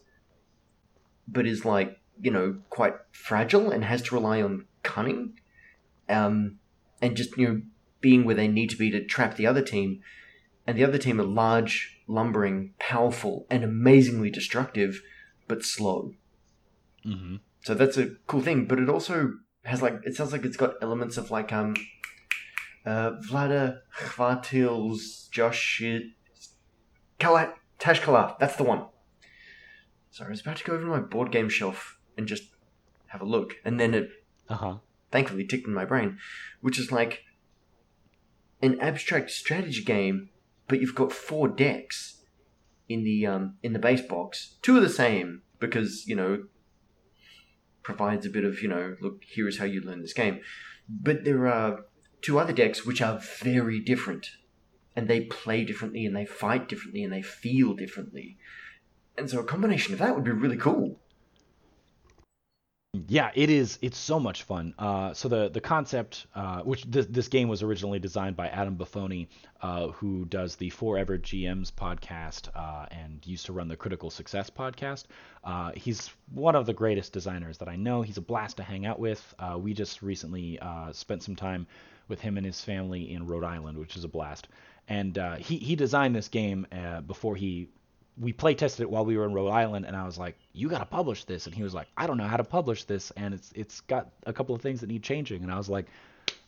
[1.27, 5.37] but is like you know quite fragile and has to rely on cunning,
[6.07, 6.59] um,
[7.01, 7.61] and just you know
[7.99, 10.01] being where they need to be to trap the other team,
[10.65, 15.01] and the other team are large, lumbering, powerful, and amazingly destructive,
[15.47, 16.15] but slow.
[17.03, 19.33] hmm So that's a cool thing, but it also
[19.63, 21.75] has like it sounds like it's got elements of like um
[22.85, 25.81] uh Vlaada Chvatil's Josh
[27.19, 28.85] Kala Tash-Kalar, that's the one.
[30.11, 32.43] So I was about to go over to my board game shelf and just
[33.07, 34.09] have a look, and then it
[34.49, 34.77] Uh huh.
[35.11, 36.17] thankfully ticked in my brain,
[36.61, 37.23] which is like
[38.61, 40.29] an abstract strategy game,
[40.67, 42.21] but you've got four decks
[42.87, 44.57] in the um, in the base box.
[44.61, 46.43] Two are the same because you know
[47.83, 50.41] provides a bit of you know look here is how you learn this game,
[50.89, 51.85] but there are
[52.21, 54.31] two other decks which are very different,
[54.95, 58.37] and they play differently and they fight differently and they feel differently,
[59.17, 60.99] and so a combination of that would be really cool.
[63.07, 63.79] Yeah, it is.
[63.81, 64.73] It's so much fun.
[64.77, 68.75] Uh, so the the concept, uh, which this, this game was originally designed by Adam
[68.75, 69.29] Buffoni,
[69.61, 74.49] uh, who does the Forever GMs podcast uh, and used to run the Critical Success
[74.49, 75.05] podcast.
[75.41, 78.01] Uh, he's one of the greatest designers that I know.
[78.01, 79.35] He's a blast to hang out with.
[79.39, 80.59] Uh, we just recently
[80.91, 81.67] spent some time
[82.09, 84.49] with him and his family in Rhode Island, which is a blast.
[84.89, 86.67] And he he designed this game
[87.07, 87.69] before he
[88.19, 90.69] we play tested it while we were in Rhode Island, and I was like, "You
[90.69, 93.11] got to publish this," and he was like, "I don't know how to publish this,
[93.11, 95.87] and it's it's got a couple of things that need changing," and I was like,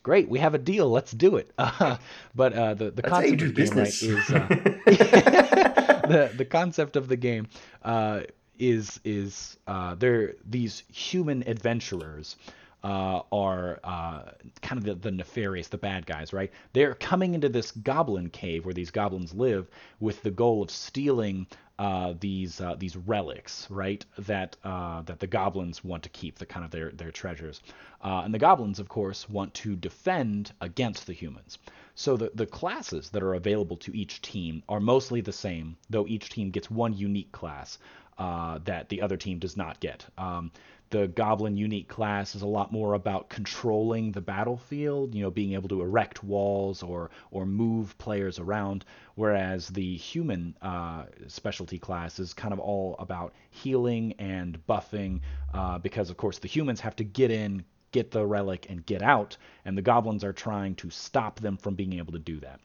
[0.03, 0.89] "Great, we have a deal.
[0.89, 1.97] Let's do it." Uh,
[2.35, 4.47] but uh, the the That's concept of the game right, is uh,
[6.07, 7.47] the the concept of the game
[7.83, 8.21] uh,
[8.59, 12.35] is is uh, they're these human adventurers.
[12.83, 14.23] Uh, are uh,
[14.61, 16.51] kind of the, the nefarious, the bad guys, right?
[16.73, 19.69] They're coming into this goblin cave where these goblins live
[20.01, 21.47] with the goal of stealing
[21.79, 24.05] uh, these uh, these relics, right?
[24.19, 27.61] That uh, that the goblins want to keep, the kind of their their treasures,
[28.03, 31.57] uh, and the goblins, of course, want to defend against the humans.
[31.95, 36.07] So the the classes that are available to each team are mostly the same, though
[36.07, 37.79] each team gets one unique class
[38.17, 40.05] uh, that the other team does not get.
[40.17, 40.51] Um,
[40.93, 45.53] the goblin unique class is a lot more about controlling the battlefield, you know, being
[45.53, 52.19] able to erect walls or or move players around, whereas the human uh, specialty class
[52.19, 55.19] is kind of all about healing and buffing,
[55.55, 59.01] uh, because of course the humans have to get in, get the relic, and get
[59.01, 62.59] out, and the goblins are trying to stop them from being able to do that.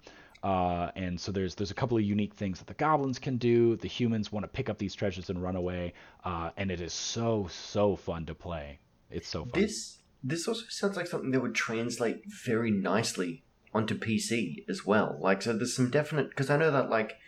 [0.49, 3.77] Uh, and so there's there's a couple of unique things that the goblins can do.
[3.77, 5.93] The humans want to pick up these treasures and run away,
[6.25, 8.79] uh, and it is so so fun to play.
[9.11, 9.61] It's so fun.
[9.61, 15.19] This this also sounds like something that would translate very nicely onto PC as well.
[15.21, 17.19] Like, so there's some definite because I know that like,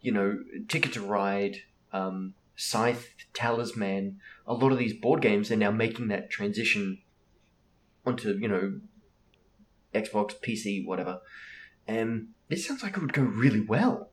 [0.00, 1.58] you know, Ticket to Ride,
[1.92, 6.98] um, Scythe, Talisman, a lot of these board games are now making that transition
[8.04, 8.80] onto you know,
[9.94, 11.20] Xbox, PC, whatever.
[11.86, 14.10] And this sounds like it would go really well.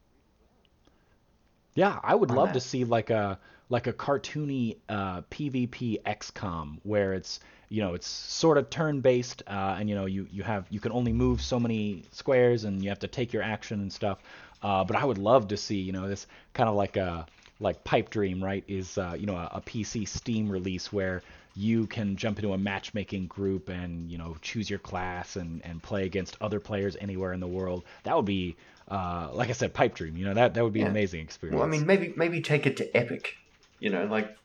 [1.76, 2.54] Yeah, I would love that.
[2.56, 3.40] to see like a
[3.70, 7.40] like a cartoony uh, PvP XCOM where it's
[7.70, 10.80] you know it's sort of turn based uh, and you know you you have you
[10.80, 14.20] can only move so many squares and you have to take your action and stuff.
[14.62, 17.26] Uh, but I would love to see you know this kind of like a
[17.60, 21.22] like Pipe Dream right is uh, you know a, a PC Steam release where
[21.56, 25.82] you can jump into a matchmaking group and you know choose your class and and
[25.84, 27.84] play against other players anywhere in the world.
[28.04, 28.56] That would be
[28.88, 30.18] uh, like I said, Pipe Dream.
[30.18, 31.58] You know that that would be an amazing experience.
[31.58, 33.36] Well, I mean, maybe maybe take it to Epic.
[33.80, 34.36] You know, like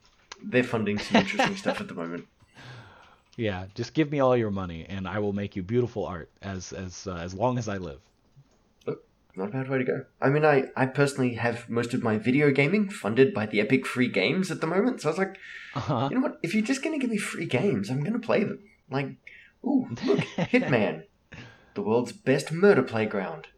[0.43, 2.27] they're funding some interesting stuff at the moment.
[3.37, 6.73] Yeah, just give me all your money, and I will make you beautiful art as
[6.73, 8.01] as uh, as long as I live.
[9.37, 10.05] Not a bad way to go.
[10.21, 13.87] I mean, I, I personally have most of my video gaming funded by the Epic
[13.87, 15.03] free games at the moment.
[15.03, 15.37] So I was like,
[15.75, 16.09] Uh-huh.
[16.11, 16.39] you know what?
[16.43, 18.61] If you're just going to give me free games, I'm going to play them.
[18.91, 19.09] Like,
[19.65, 21.03] ooh, look, Hitman,
[21.75, 23.49] the world's best murder playground.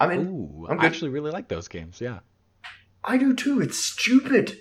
[0.00, 2.00] I mean, Ooh, I'm I actually really like those games.
[2.00, 2.20] Yeah,
[3.04, 3.60] I do too.
[3.60, 4.56] It's stupid,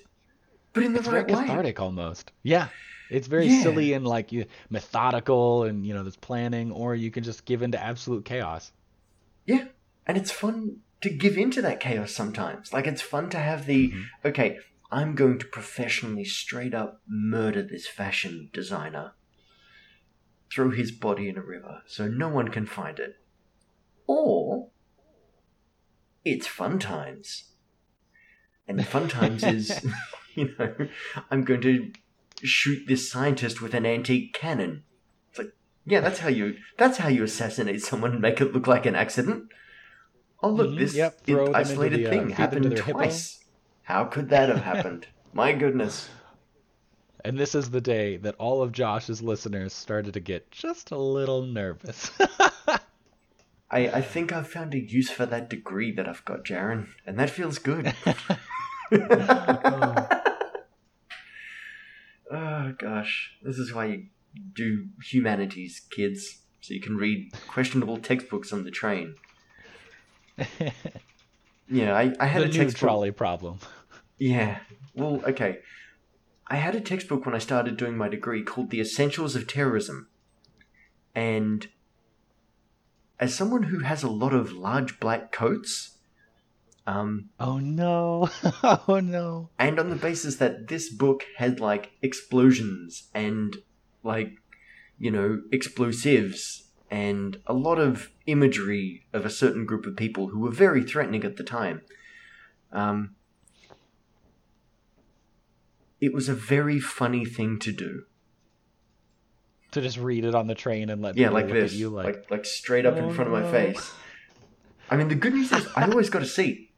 [0.73, 1.45] but in the it's very right way.
[1.47, 2.31] cathartic almost.
[2.43, 2.67] Yeah,
[3.09, 3.61] It's very Yeah.
[3.63, 7.61] silly and like you, methodical, and you know there's planning, or you can just give
[7.61, 8.71] into absolute chaos.
[9.45, 9.65] Yeah,
[10.05, 12.71] and it's fun to give into that chaos sometimes.
[12.73, 14.05] Like it's fun to have the Mhm.
[14.25, 14.59] okay,
[14.91, 19.13] I'm going to professionally straight up murder this fashion designer.
[20.51, 23.15] Throw his body in a river so no one can find it.
[24.07, 24.69] Or
[26.23, 27.51] it's fun times.
[28.67, 29.85] And fun times is
[30.35, 30.73] you know,
[31.31, 31.91] I'm going to
[32.43, 34.83] shoot this scientist with an antique cannon.
[35.29, 35.53] It's like,
[35.85, 38.95] yeah, that's how you that's how you assassinate someone and make it look like an
[38.95, 39.45] accident.
[40.43, 41.19] Oh look, Mhm, this yep,
[41.55, 42.99] isolated the, uh, thing to happened their hippo.
[42.99, 43.39] twice.
[43.83, 45.07] How could that have happened?
[45.33, 46.09] My goodness.
[47.25, 50.97] And this is the day that all of Josh's listeners started to get just a
[50.97, 52.11] little nervous.
[53.71, 57.17] I, I think I've found a use for that degree that I've got, Jaren, and
[57.17, 57.93] that feels good.
[62.31, 64.05] oh gosh, this is why you
[64.53, 69.15] do humanities, kids, so you can read questionable textbooks on the train.
[71.69, 72.79] Yeah, I, I had the a new textbook.
[72.79, 73.59] trolley problem.
[74.19, 74.59] Yeah,
[74.93, 75.57] well, okay.
[76.47, 80.07] I had a textbook when I started doing my degree called The Essentials of Terrorism,
[81.15, 81.67] and
[83.19, 85.97] as someone who has a lot of large black coats,
[86.85, 88.29] um, Oh no!
[88.87, 89.49] Oh no!
[89.57, 93.57] and on the basis that this book had like explosions and
[94.03, 94.33] like
[94.99, 96.62] you know explosives
[96.93, 101.23] and a lot of imagery of a certain group of people who were very threatening
[101.23, 101.81] at the time.
[102.71, 103.15] Um,
[105.99, 108.03] it was a very funny thing to do.
[109.71, 111.71] To just read it on the train and let yeah like look this.
[111.71, 113.91] at you like, like, like straight up "Oh, in front of my face.
[114.91, 116.69] I mean the good news is i always got a seat.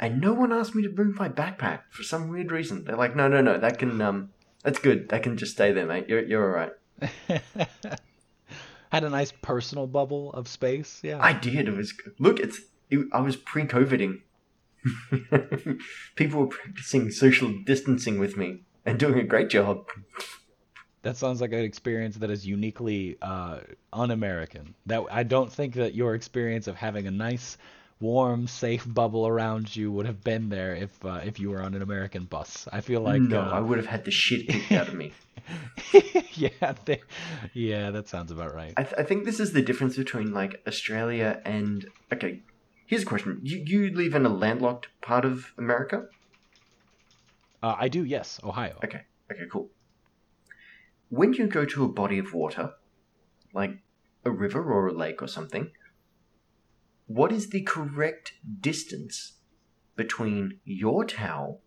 [0.00, 2.84] And no one asked me to bring my backpack for some weird reason.
[2.84, 4.30] They're like no no no that can um
[4.62, 5.10] that's good.
[5.10, 6.08] That can just stay there mate.
[6.08, 8.00] You're, you're all right
[8.94, 11.00] had a nice personal bubble of space.
[11.02, 11.18] Yeah.
[11.20, 14.22] i did it was look it's it, i was pre-coviding
[16.16, 19.86] people were practicing social distancing with me and doing a great job
[21.02, 23.58] That sounds like an experience that is uniquely uh,
[23.92, 24.74] un-American.
[24.86, 27.58] That I don't think that your experience of having a nice,
[28.04, 31.74] warm, safe bubble around you would have been there if uh, if you were on
[31.74, 32.68] an American bus.
[32.72, 35.12] I feel like no uh, i would have had the shit kicked out of me
[36.34, 37.00] yeah, they,
[37.52, 38.72] yeah, that sounds about right.
[38.76, 42.42] I, th- I think this is the difference between like Australia and okay.
[42.86, 46.04] Here's a question: You you live in a landlocked part of America?
[47.62, 48.78] Uh, I do, yes, Ohio.
[48.84, 49.02] Okay,
[49.32, 49.70] okay, cool.
[51.08, 52.74] When you go to a body of water,
[53.52, 53.78] like
[54.24, 55.70] a river or a lake or something,
[57.06, 59.34] what is the correct distance
[59.96, 61.60] between your towel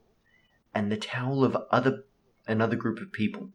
[0.73, 2.03] and the towel of other
[2.47, 3.49] another group of people?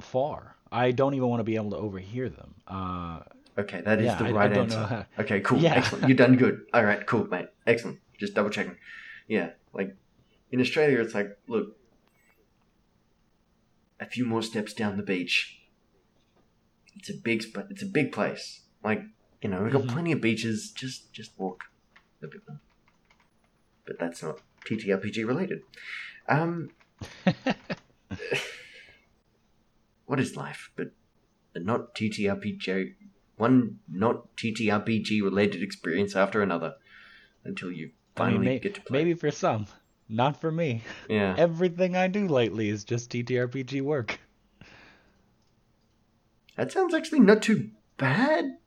[0.00, 0.56] Far.
[0.70, 2.54] I don't even want to be able to overhear them.
[2.66, 3.20] Uh,
[3.58, 4.78] Okay, that is Yeah, the I- I right don't answer.
[4.86, 5.58] how- Okay, cool.
[5.58, 5.74] Yeah.
[5.74, 6.08] Excellent.
[6.08, 6.64] You've done good.
[6.72, 7.48] All right, cool, mate.
[7.66, 7.98] Excellent.
[8.16, 8.76] Just double checking.
[9.26, 9.96] Yeah, like
[10.50, 11.76] in Australia, it's like, look,
[13.98, 15.60] a few more steps down the beach.
[16.94, 18.62] It's a big, it's a big place.
[18.82, 19.02] Like,
[19.42, 19.88] you know, we've got Mhm.
[19.92, 20.70] plenty of beaches.
[20.72, 21.64] Just, just walk
[22.22, 22.60] a bit more.
[23.86, 25.62] But that's not TTRPG related.
[26.28, 26.70] Um,
[30.06, 30.70] what is life?
[30.76, 30.92] But
[31.54, 32.94] not TTRPG,
[33.36, 36.74] one not TTRPG related experience after another,
[37.44, 37.86] until you
[38.16, 38.98] I mean, finally may- get to play.
[38.98, 39.66] maybe for some,
[40.08, 40.82] not for me.
[41.08, 41.34] Yeah.
[41.38, 44.20] Everything I do lately is just TTRPG work.
[46.56, 48.58] That sounds actually not too bad,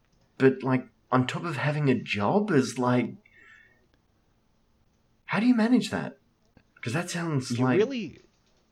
[0.43, 3.13] but like on top of having a job is like,
[5.25, 6.17] how do you manage that?
[6.75, 8.19] Because that sounds You like really,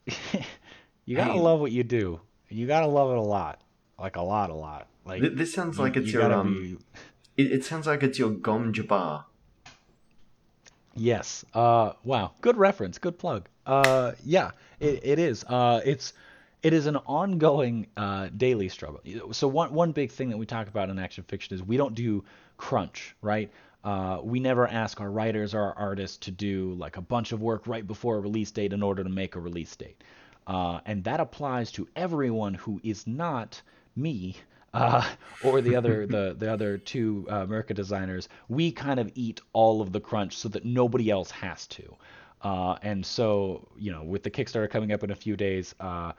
[1.05, 2.19] you gotta love what you do.
[2.49, 3.61] You gotta love it a lot,
[3.97, 4.87] like a lot, a lot.
[5.05, 6.53] Like th- this sounds you- like it's you your um.
[6.53, 6.77] be-
[7.41, 9.23] It, it sounds like it's your Gom Jabbar.
[10.93, 11.45] Yes.
[11.53, 11.93] Uh.
[12.03, 12.33] Wow.
[12.41, 12.97] Good reference.
[12.97, 13.47] Good plug.
[13.65, 14.11] Uh.
[14.25, 14.51] Yeah.
[14.81, 15.45] It, it is.
[15.45, 15.79] Uh.
[15.85, 16.11] It's.
[16.63, 19.01] It is an ongoing uh, daily struggle.
[19.31, 21.95] So one one big thing that we talk about in action fiction is we don't
[21.95, 22.23] do
[22.57, 23.51] crunch, right?
[23.83, 27.41] Uh, we never ask our writers or our artists to do like a bunch of
[27.41, 30.03] work right before a release date in order to make a release date,
[30.45, 33.59] uh, and that applies to everyone who is not
[33.95, 34.35] me
[34.75, 35.03] uh,
[35.43, 38.29] or the other the the other two uh, America designers.
[38.49, 41.95] We kind of eat all of the crunch so that nobody else has to.
[42.43, 46.11] Uh, and so, you know, with the Kickstarter coming up in a few days, uh,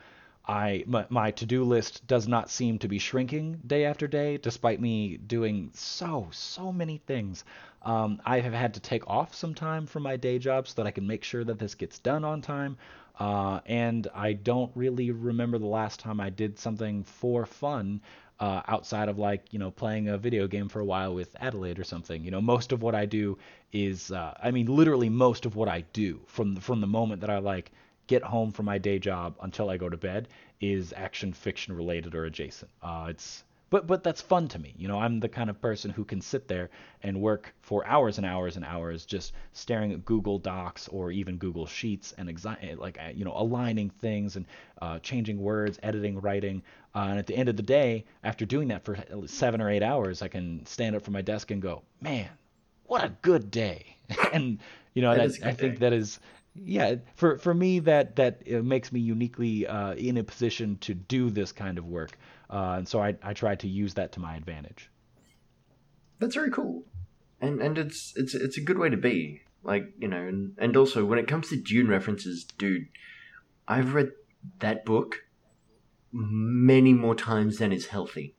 [0.46, 4.80] I my, my to-do list does not seem to be shrinking day after day, despite
[4.80, 7.44] me doing so so many things.
[7.82, 10.86] Um, I have had to take off some time from my day job so that
[10.86, 12.76] I can make sure that this gets done on time.
[13.18, 18.00] Uh, and I don't really remember the last time I did something for fun
[18.40, 21.78] uh, outside of like you know playing a video game for a while with Adelaide
[21.78, 22.24] or something.
[22.24, 23.38] You know, most of what I do
[23.72, 27.20] is, uh, I mean, literally most of what I do from the, from the moment
[27.20, 27.70] that I like
[28.12, 30.28] get home from my day job until I go to bed
[30.60, 32.70] is action fiction related or adjacent.
[32.82, 34.74] Uh, it's but but that's fun to me.
[34.76, 36.68] You know, I'm the kind of person who can sit there
[37.02, 41.38] and work for hours and hours and hours just staring at Google Docs or even
[41.38, 44.44] Google Sheets and exi- like uh, you know aligning things and
[44.82, 46.62] uh, changing words, editing, writing.
[46.94, 49.82] Uh, and at the end of the day, after doing that for seven or eight
[49.82, 52.28] hours, I can stand up from my desk and go, man,
[52.84, 53.96] what a good day.
[54.34, 54.58] and
[54.92, 55.88] you know, that, that I think day.
[55.88, 56.20] that is
[56.54, 61.30] yeah for for me that that makes me uniquely uh, in a position to do
[61.30, 62.16] this kind of work.
[62.50, 64.90] Uh, and so I, I try to use that to my advantage.
[66.18, 66.84] That's very cool.
[67.40, 69.42] And and it's it's it's a good way to be.
[69.64, 72.88] Like you know and, and also when it comes to dune references dude
[73.68, 74.10] i've read
[74.58, 75.20] that book
[76.12, 78.34] many more times than is healthy.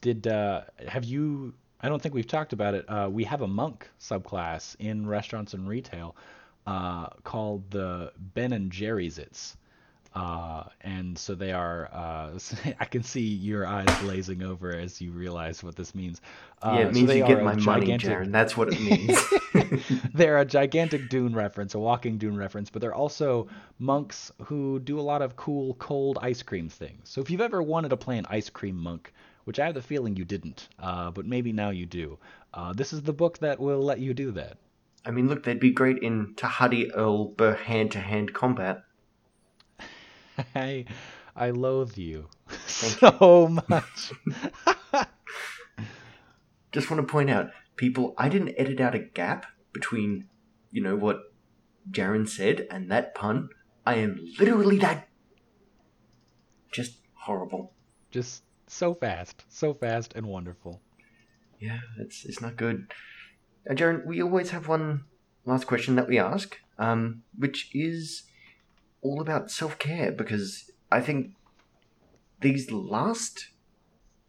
[0.00, 2.84] Did uh have you I don't think we've talked about it.
[2.88, 6.16] Uh, we have a monk subclass in restaurants and retail
[6.66, 9.56] uh, called the Ben and Jerry's It's.
[10.16, 11.90] Uh, and so they are.
[11.92, 12.38] Uh,
[12.80, 16.22] I can see your eyes glazing over as you realize what this means.
[16.62, 18.32] Uh, yeah, it means so you get my money, Jaren.
[18.32, 20.02] That's what it means.
[20.14, 23.46] they're a gigantic Dune reference, a walking Dune reference, but they're also
[23.78, 27.10] monks who do a lot of cool cold ice cream things.
[27.10, 29.12] So if you've ever wanted to play an ice cream monk,
[29.46, 32.18] which I have the feeling you didn't, uh, but maybe now you do.
[32.52, 34.58] Uh, this is the book that will let you do that.
[35.04, 38.82] I mean, look, they'd be great in Tahadi Earl Burr hand to hand combat.
[40.56, 40.86] I,
[41.36, 42.28] I loathe you
[42.66, 44.12] so much.
[46.72, 50.26] Just want to point out, people, I didn't edit out a gap between,
[50.72, 51.20] you know, what
[51.88, 53.50] Jaren said and that pun.
[53.86, 55.06] I am literally that.
[56.72, 57.74] Just horrible.
[58.10, 60.80] Just so fast, so fast and wonderful.
[61.60, 62.90] Yeah, it's it's not good.
[63.68, 65.04] Uh, Jaren, we always have one
[65.44, 68.24] last question that we ask, um, which is
[69.02, 71.32] all about self care because I think
[72.40, 73.48] these last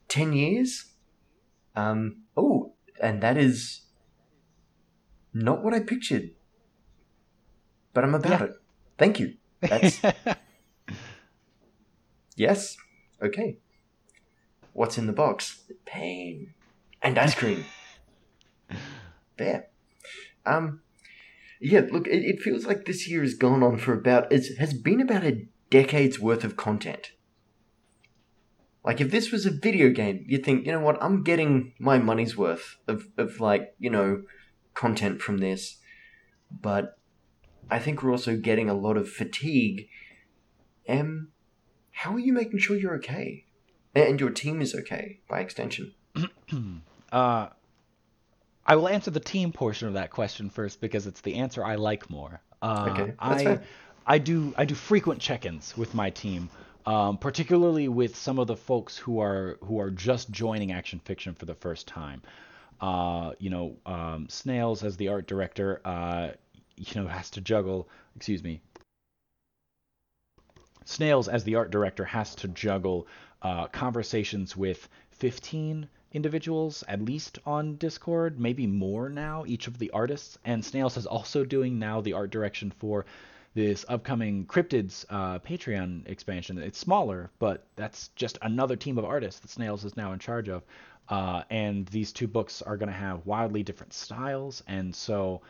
[0.07, 0.93] ten years,
[1.75, 3.81] um, oh, and that is
[5.33, 6.31] not what I pictured,
[7.93, 8.45] but I'm about yeah.
[8.45, 8.53] it.
[8.97, 9.35] Thank you.
[9.61, 10.01] That's
[12.35, 12.77] yes.
[13.21, 13.57] Okay.
[14.77, 15.63] What's in the box?
[15.85, 16.53] Pain
[17.01, 17.65] and ice cream.
[19.37, 19.69] there.
[20.45, 20.81] Um,
[21.59, 21.81] yeah.
[21.91, 25.01] Look, it, it feels like this year has gone on for about it has been
[25.01, 27.13] about a decade's worth of content.
[28.85, 31.97] Like if this was a video game, you'd think, you know what, I'm getting my
[31.97, 34.25] money's worth of, of like, you know,
[34.75, 35.77] content from this.
[36.51, 36.99] But
[37.67, 39.89] I think we're also getting a lot of fatigue.
[40.87, 41.29] Um,
[41.89, 43.46] how are you making sure you're okay?
[44.03, 45.93] And your team is okay by extension.
[47.11, 47.47] uh,
[48.65, 51.75] I will answer the team portion of that question first because it's the answer I
[51.75, 52.41] like more.
[52.61, 53.63] Uh, okay, that's I fair.
[54.05, 56.49] I do I do frequent check-ins with my team,
[56.85, 61.33] um, particularly with some of the folks who are who are just joining action fiction
[61.33, 62.21] for the first time.
[62.79, 66.29] Uh, you know, um, Snails as the art director, uh,
[66.75, 67.89] you know, has to juggle.
[68.15, 68.61] Excuse me.
[70.85, 73.07] Snails as the art director has to juggle
[73.41, 79.91] uh, conversations with 15 individuals at least on Discord, maybe more now, each of the
[79.91, 80.37] artists.
[80.45, 83.05] And Snails is also doing now the art direction for
[83.53, 86.57] this upcoming Cryptids uh, Patreon expansion.
[86.57, 90.47] It's smaller, but that's just another team of artists that Snails is now in charge
[90.47, 90.63] of.
[91.09, 94.61] Uh, and these two books are going to have wildly different styles.
[94.67, 95.41] And so,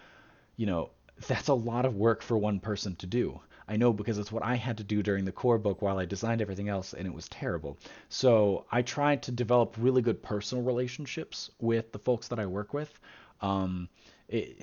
[0.55, 0.91] you know,
[1.27, 3.39] that's a lot of work for one person to do.
[3.67, 6.05] I know because it's what I had to do during the core book while I
[6.05, 7.77] designed everything else, and it was terrible.
[8.09, 12.73] So I tried to develop really good personal relationships with the folks that I work
[12.73, 12.99] with.
[13.41, 13.89] Um,
[14.29, 14.61] it,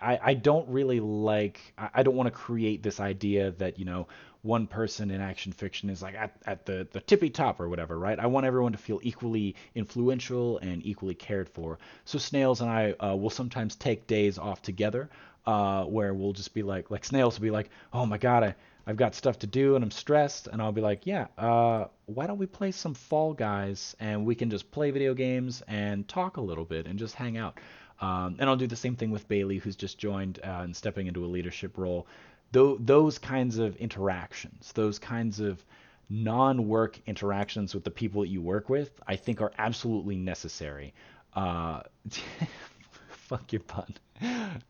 [0.00, 3.84] I, I don't really like, I, I don't want to create this idea that, you
[3.84, 4.08] know,
[4.42, 7.98] one person in action fiction is like at, at the, the tippy top or whatever,
[7.98, 8.18] right?
[8.18, 11.78] I want everyone to feel equally influential and equally cared for.
[12.04, 15.10] So Snails and I uh, will sometimes take days off together
[15.46, 18.54] uh, where we'll just be like, like snails will be like, oh my god, I,
[18.86, 22.26] I've got stuff to do and I'm stressed, and I'll be like, yeah, uh, why
[22.26, 26.36] don't we play some Fall Guys and we can just play video games and talk
[26.36, 27.58] a little bit and just hang out.
[28.00, 31.06] Um, and I'll do the same thing with Bailey, who's just joined uh, and stepping
[31.06, 32.06] into a leadership role.
[32.52, 35.64] Th- those kinds of interactions, those kinds of
[36.08, 40.94] non-work interactions with the people that you work with, I think are absolutely necessary.
[41.34, 41.82] Uh,
[43.26, 43.94] fuck your pun.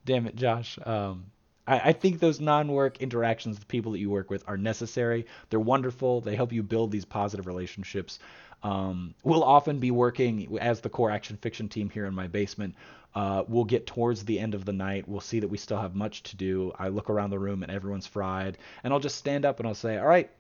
[0.05, 0.79] Damn it, Josh.
[0.85, 1.27] Um,
[1.67, 5.27] I, I think those non-work interactions with people that you work with are necessary.
[5.51, 6.21] They're wonderful.
[6.21, 8.19] They help you build these positive relationships.
[8.63, 12.75] Um, we'll often be working as the core action fiction team here in my basement.
[13.15, 15.09] Uh, we'll get towards the end of the night.
[15.09, 16.73] We'll see that we still have much to do.
[16.79, 19.75] I look around the room and everyone's fried, and I'll just stand up and I'll
[19.75, 20.31] say, "All right,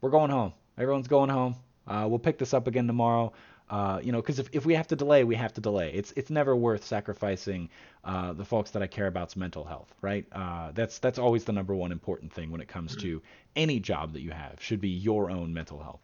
[0.00, 0.52] we're going home.
[0.78, 1.56] Everyone's going home.
[1.86, 3.32] Uh, we'll pick this up again tomorrow.
[3.68, 5.90] Uh, you know, because if, if we have to delay, we have to delay.
[5.92, 7.68] It's it's never worth sacrificing
[8.04, 10.24] uh, the folks that I care about's mental health, right?
[10.30, 13.08] Uh, that's that's always the number one important thing when it comes mm-hmm.
[13.08, 13.22] to
[13.56, 14.56] any job that you have.
[14.60, 16.00] Should be your own mental health.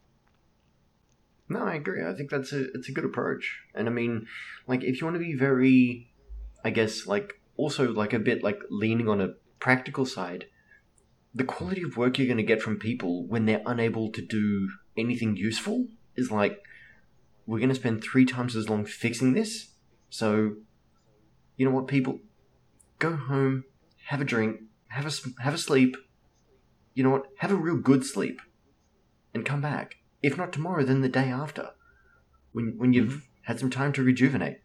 [1.48, 2.04] No, I agree.
[2.04, 3.60] I think that's a it's a good approach.
[3.74, 4.26] And I mean,
[4.66, 6.10] like if you want to be very,
[6.64, 10.46] I guess, like also like a bit like leaning on a practical side,
[11.32, 14.68] the quality of work you're going to get from people when they're unable to do
[14.96, 15.86] anything useful
[16.16, 16.58] is like
[17.46, 19.68] we're going to spend three times as long fixing this.
[20.10, 20.56] So,
[21.56, 22.20] you know what, people,
[22.98, 23.64] go home,
[24.06, 25.96] have a drink, have a have a sleep.
[26.94, 28.40] You know what, have a real good sleep,
[29.32, 29.96] and come back.
[30.22, 31.70] If not tomorrow, then the day after,
[32.52, 33.42] when when you've mm-hmm.
[33.42, 34.58] had some time to rejuvenate.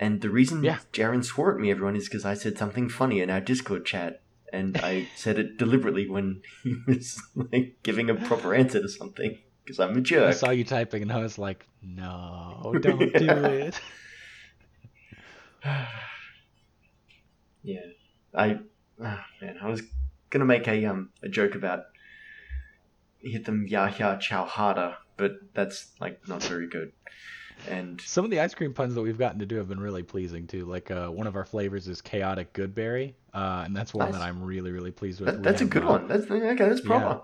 [0.00, 0.78] And the reason yeah.
[0.92, 4.22] Jaren swore at me, everyone, is because I said something funny in our Discord chat
[4.52, 9.38] and I said it deliberately when he was like giving a proper answer to something
[9.68, 10.28] because I'm a jerk.
[10.28, 13.78] I saw you typing and I was like, no, don't do it.
[17.62, 17.80] yeah,
[18.34, 18.60] I
[18.98, 19.82] oh man, I was
[20.30, 21.84] gonna make a um a joke about
[23.20, 26.92] hit them Yahya chow harder, but that's like not very good.
[27.68, 30.04] And some of the ice cream puns that we've gotten to do have been really
[30.04, 30.64] pleasing too.
[30.64, 34.18] Like uh, one of our flavors is chaotic goodberry, uh, and that's one nice.
[34.18, 35.34] that I'm really really pleased with.
[35.34, 36.08] That, that's a good one.
[36.08, 36.54] That's okay.
[36.54, 37.22] That's proper.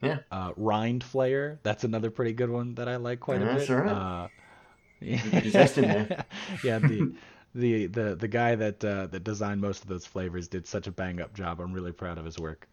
[0.00, 0.18] Yeah.
[0.30, 1.58] Uh, rind flayer.
[1.62, 3.68] That's another pretty good one that I like quite yeah, a bit.
[3.68, 3.88] Right.
[3.88, 4.28] Uh,
[5.00, 6.22] yeah.
[6.64, 6.78] yeah.
[6.78, 7.12] The
[7.54, 10.92] the the the guy that uh, that designed most of those flavors did such a
[10.92, 11.60] bang up job.
[11.60, 12.68] I'm really proud of his work.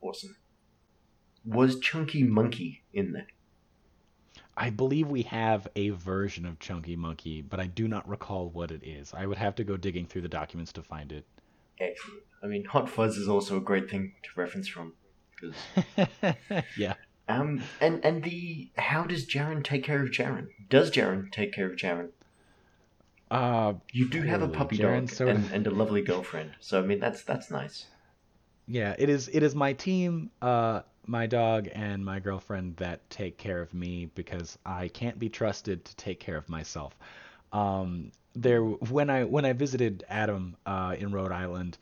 [0.00, 0.36] Awesome.
[1.44, 3.26] Was Chunky Monkey in there?
[4.56, 8.70] I believe we have a version of Chunky Monkey, but I do not recall what
[8.70, 9.12] it is.
[9.12, 11.26] I would have to go digging through the documents to find it.
[11.80, 12.22] Excellent.
[12.42, 14.94] I mean, Hot Fuzz is also a great thing to reference from.
[15.40, 16.06] Cause...
[16.76, 16.94] yeah.
[17.28, 20.48] Um, and and the how does Jaren take care of Jaren?
[20.68, 22.10] Does Jaren take care of Jaren?
[23.30, 25.36] Uh, you do have a puppy dog sort of...
[25.36, 27.86] and, and a lovely girlfriend, so I mean that's that's nice.
[28.68, 29.28] Yeah, it is.
[29.28, 30.30] It is my team.
[30.40, 35.28] Uh, my dog and my girlfriend that take care of me because I can't be
[35.28, 36.96] trusted to take care of myself.
[37.56, 41.78] Um, there, when I when I visited Adam uh, in Rhode Island,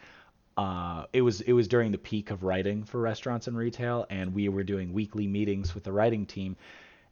[0.57, 4.33] uh, it was it was during the peak of writing for restaurants and retail, and
[4.33, 6.57] we were doing weekly meetings with the writing team,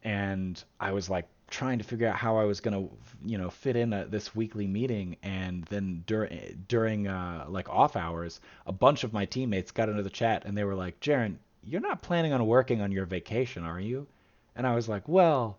[0.01, 2.87] and I was like trying to figure out how I was gonna
[3.25, 7.97] you know fit in a, this weekly meeting, and then during during uh, like off
[7.97, 11.35] hours, a bunch of my teammates got into the chat and they were like, Jaren,
[11.65, 14.07] you're not planning on working on your vacation, are you?
[14.55, 15.57] And I was like, well,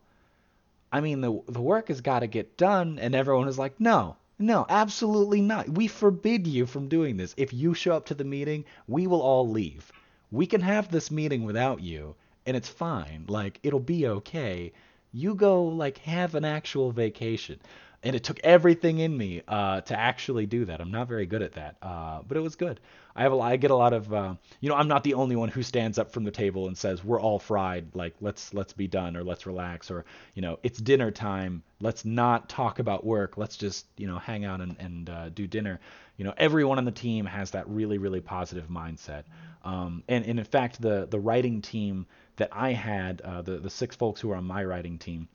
[0.95, 3.01] I mean, the the work has got to get done.
[3.01, 5.69] And everyone was like, no, no, absolutely not.
[5.69, 7.35] We forbid you from doing this.
[7.37, 9.91] If you show up to the meeting, we will all leave.
[10.31, 12.15] We can have this meeting without you,
[12.47, 13.25] and it's fine.
[13.27, 14.73] Like, it'll be okay.
[15.11, 17.59] You go, like, have an actual vacation
[18.05, 20.81] and it took everything in me uh, to actually do that.
[20.81, 22.79] I'm not very good at that, uh, but it was good.
[23.17, 25.37] I have a, I get a lot of, uh, you know, I'm not the only
[25.37, 28.75] one who stands up from the table and says we're all fried, like let's let's
[28.75, 31.63] be done or let's relax or you know it's dinner time.
[31.81, 33.37] Let's not talk about work.
[33.37, 35.81] Let's just you know hang out and and uh, do dinner.
[36.17, 39.25] You know, everyone on the team has that really really positive mindset.
[39.65, 43.71] Um, and, and in fact, the the writing team that I had, uh, the the
[43.71, 45.29] six folks who were on my writing team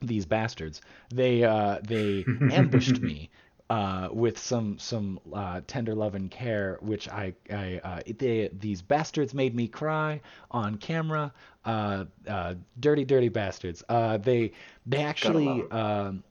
[0.00, 0.80] these bastards.
[1.12, 3.30] They uh, they ambushed me
[3.70, 8.82] uh, with some some uh, tender love and care, which I I uh, they these
[8.82, 10.20] bastards made me cry
[10.50, 11.32] on camera.
[11.64, 13.82] Uh, uh, dirty dirty bastards.
[13.88, 14.52] Uh, they
[14.86, 16.22] they actually um,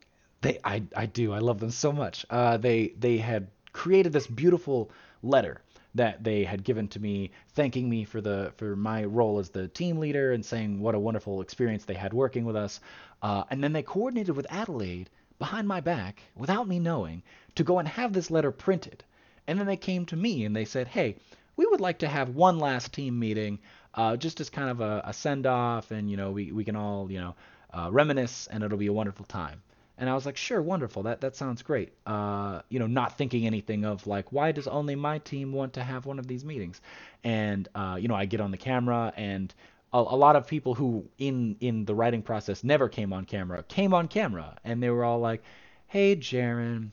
[0.41, 2.25] they I I do I love them so much.
[2.29, 4.91] Uh, they they had created this beautiful
[5.23, 5.61] letter
[5.95, 9.67] that they had given to me, thanking me for the for my role as the
[9.67, 12.79] team leader and saying what a wonderful experience they had working with us.
[13.21, 17.21] Uh, and then they coordinated with Adelaide behind my back, without me knowing,
[17.55, 19.03] to go and have this letter printed.
[19.47, 21.17] And then they came to me and they said, "Hey,
[21.55, 23.59] we would like to have one last team meeting,
[23.93, 26.75] uh, just as kind of a, a send off, and you know we we can
[26.75, 27.35] all you know
[27.71, 29.61] uh, reminisce, and it'll be a wonderful time."
[30.03, 31.03] And I was like, sure, wonderful.
[31.03, 31.93] That that sounds great.
[32.05, 35.81] Uh, you know, not thinking anything of like, why does only my team want to
[35.81, 36.81] have one of these meetings?
[37.23, 39.53] And uh, you know, I get on the camera, and
[39.93, 43.63] a, a lot of people who in in the writing process never came on camera
[43.63, 45.41] came on camera, and they were all like,
[45.87, 46.91] hey, Jaren,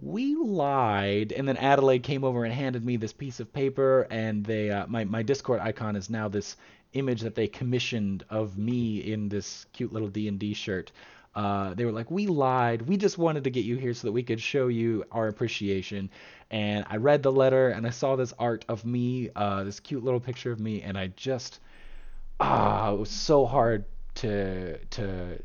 [0.00, 4.44] we lied and then adelaide came over and handed me this piece of paper and
[4.44, 6.56] they uh, my, my discord icon is now this
[6.92, 10.92] image that they commissioned of me in this cute little d&d shirt
[11.36, 12.82] uh, they were like we lied.
[12.82, 16.10] We just wanted to get you here so that we could show you our appreciation.
[16.50, 20.04] And i read the letter and i saw this art of me uh, this cute
[20.04, 21.58] little picture of me and i just
[22.40, 23.84] ah it was so hard
[24.14, 25.38] to to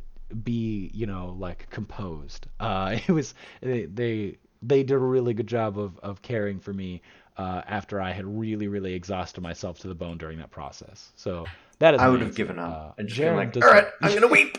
[0.43, 2.47] be you know like composed.
[2.59, 6.73] Uh it was they they, they did a really good job of of caring for
[6.73, 7.01] me
[7.37, 11.11] uh after i had really really exhausted myself to the bone during that process.
[11.15, 11.45] So
[11.79, 14.27] that is I would have given up Uh, and just like, all right, I'm gonna
[14.27, 14.57] weep.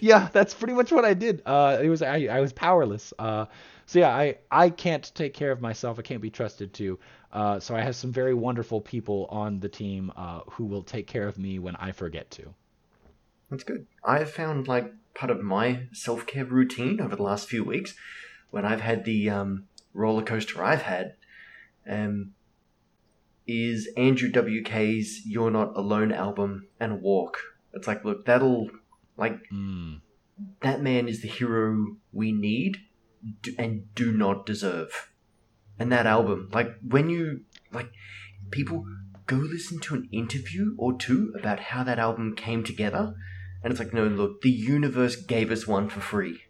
[0.00, 1.42] Yeah, that's pretty much what I did.
[1.44, 3.12] Uh, it was I, I was powerless.
[3.18, 3.46] Uh,
[3.86, 5.98] so yeah, I I can't take care of myself.
[5.98, 6.98] I can't be trusted to.
[7.32, 11.06] Uh, so I have some very wonderful people on the team uh, who will take
[11.06, 12.54] care of me when I forget to.
[13.50, 13.86] That's good.
[14.04, 17.94] I have found like part of my self care routine over the last few weeks
[18.50, 19.64] when I've had the um,
[19.94, 21.14] roller coaster I've had
[21.88, 22.32] um,
[23.46, 27.38] is Andrew WK's "You're Not Alone" album and walk.
[27.72, 28.70] It's like, look, that'll
[29.16, 30.00] like Mm.
[30.60, 32.78] that man is the hero we need
[33.58, 35.10] and do not deserve.
[35.78, 37.42] And that album, like when you
[37.72, 37.90] like
[38.50, 38.84] people
[39.26, 43.14] go listen to an interview or two about how that album came together,
[43.62, 46.40] and it's like, no, look, the universe gave us one for free.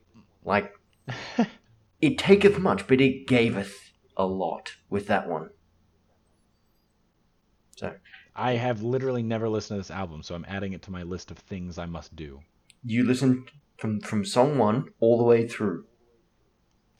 [0.45, 0.73] Like
[2.01, 5.51] it taketh much, but it gaveth a lot with that one.
[7.77, 7.95] So
[8.35, 11.31] I have literally never listened to this album, so I'm adding it to my list
[11.31, 12.41] of things I must do.
[12.85, 13.47] You listen
[13.79, 15.85] from from song one all the way through.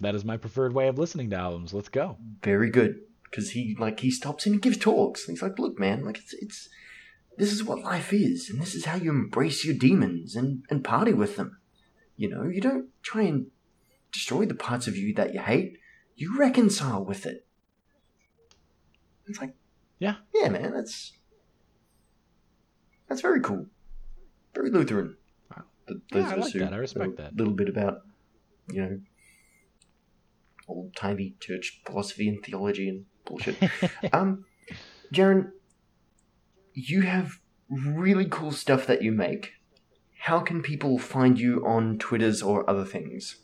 [0.01, 1.73] That is my preferred way of listening to albums.
[1.73, 2.17] Let's go.
[2.43, 5.27] very good because he like he stops and he gives talks.
[5.27, 6.69] And he's like, "Look, man, like it's it's
[7.39, 10.83] this is what life is, and this is how you embrace your demons and and
[10.85, 11.59] party with them.
[12.17, 13.47] You know, you don't try and
[14.13, 15.79] destroy the parts of you that you hate.
[16.15, 17.47] You reconcile with it.
[19.27, 19.55] It's like,
[19.99, 20.17] Yeah.
[20.35, 21.13] yeah, man, that's
[23.09, 23.67] that's very cool,
[24.55, 25.17] very Lutheran.
[25.89, 25.95] Wow.
[25.95, 26.73] Th- Yeah, those I like that.
[26.73, 27.33] I respect that.
[27.33, 27.99] A little bit about,
[28.71, 29.01] you know,
[30.69, 33.57] old timey church philosophy and theology and bullshit.
[34.13, 34.45] um,
[35.13, 35.51] Jaren,
[36.75, 37.33] you have
[37.69, 39.53] really cool stuff that you make.
[40.21, 43.37] How can people find you on Twitters or other things?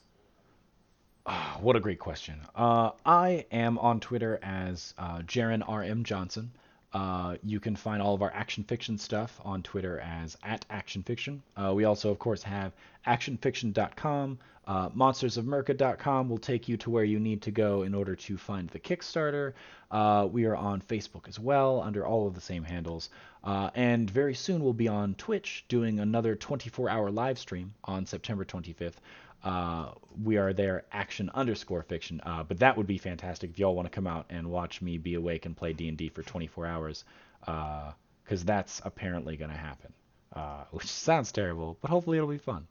[1.25, 2.41] Ah, what a great question.
[2.55, 6.51] Uh, I am on Twitter as uh, Jaren RM Johnson.
[6.93, 11.03] Uh, you can find all of our action fiction stuff on Twitter as at Action
[11.03, 11.41] Fiction.
[11.55, 12.73] Uh, we also, of course, have
[13.05, 14.39] actionfiction.com.
[14.65, 18.69] Uh, monstersofmerca.com will take you to where you need to go in order to find
[18.69, 19.53] the Kickstarter.
[19.89, 23.09] Uh, we are on Facebook as well under all of the same handles.
[23.43, 28.05] Uh, and very soon we'll be on Twitch doing another 24 hour live stream on
[28.05, 28.97] September 25th.
[29.43, 32.21] Uh, we are there action underscore fiction.
[32.25, 34.97] Uh, but that would be fantastic if y'all want to come out and watch me
[34.97, 37.05] be awake and play D&D for 24 hours.
[37.39, 39.93] Because that's apparently going to happen.
[40.33, 42.67] Uh, which sounds terrible, but hopefully it'll be fun.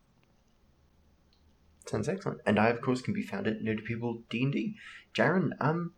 [1.87, 2.41] Sounds excellent.
[2.47, 4.77] And I, of course, can be found at Nerdy People D&D.
[5.15, 5.93] Jaren, um,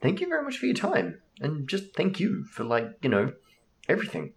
[0.00, 1.22] thank you very much for your time.
[1.40, 3.32] And just thank you for, like, you know,
[3.88, 4.34] everything.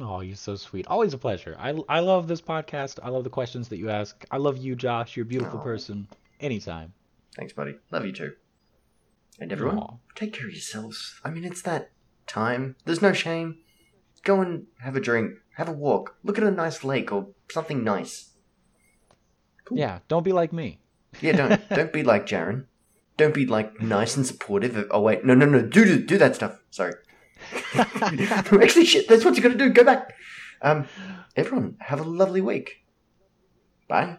[0.00, 0.86] Oh, you're so sweet.
[0.88, 1.56] Always a pleasure.
[1.58, 2.98] I, I love this podcast.
[3.02, 4.24] I love the questions that you ask.
[4.30, 5.16] I love you, Josh.
[5.16, 5.62] You're a beautiful Aw.
[5.62, 6.08] person.
[6.40, 6.92] Anytime.
[7.36, 7.76] Thanks, buddy.
[7.90, 8.32] Love you too.
[9.40, 9.94] And everyone, Aw.
[10.14, 11.20] take care of yourselves.
[11.24, 11.90] I mean, it's that
[12.26, 12.76] time.
[12.84, 13.58] There's no shame.
[14.24, 17.84] Go and have a drink, have a walk, look at a nice lake or something
[17.84, 18.30] nice.
[19.64, 19.78] Cool.
[19.78, 20.80] Yeah, don't be like me.
[21.20, 22.66] Yeah, don't don't be like Jaren.
[23.16, 24.76] Don't be like nice and supportive.
[24.76, 25.62] Of, oh wait, no, no, no.
[25.62, 26.58] Do do, do that stuff.
[26.70, 26.94] Sorry.
[28.62, 29.08] Actually, shit.
[29.08, 29.70] That's what you got to do.
[29.70, 30.14] Go back.
[30.62, 30.86] Um,
[31.36, 32.84] everyone, have a lovely week.
[33.88, 34.18] Bye.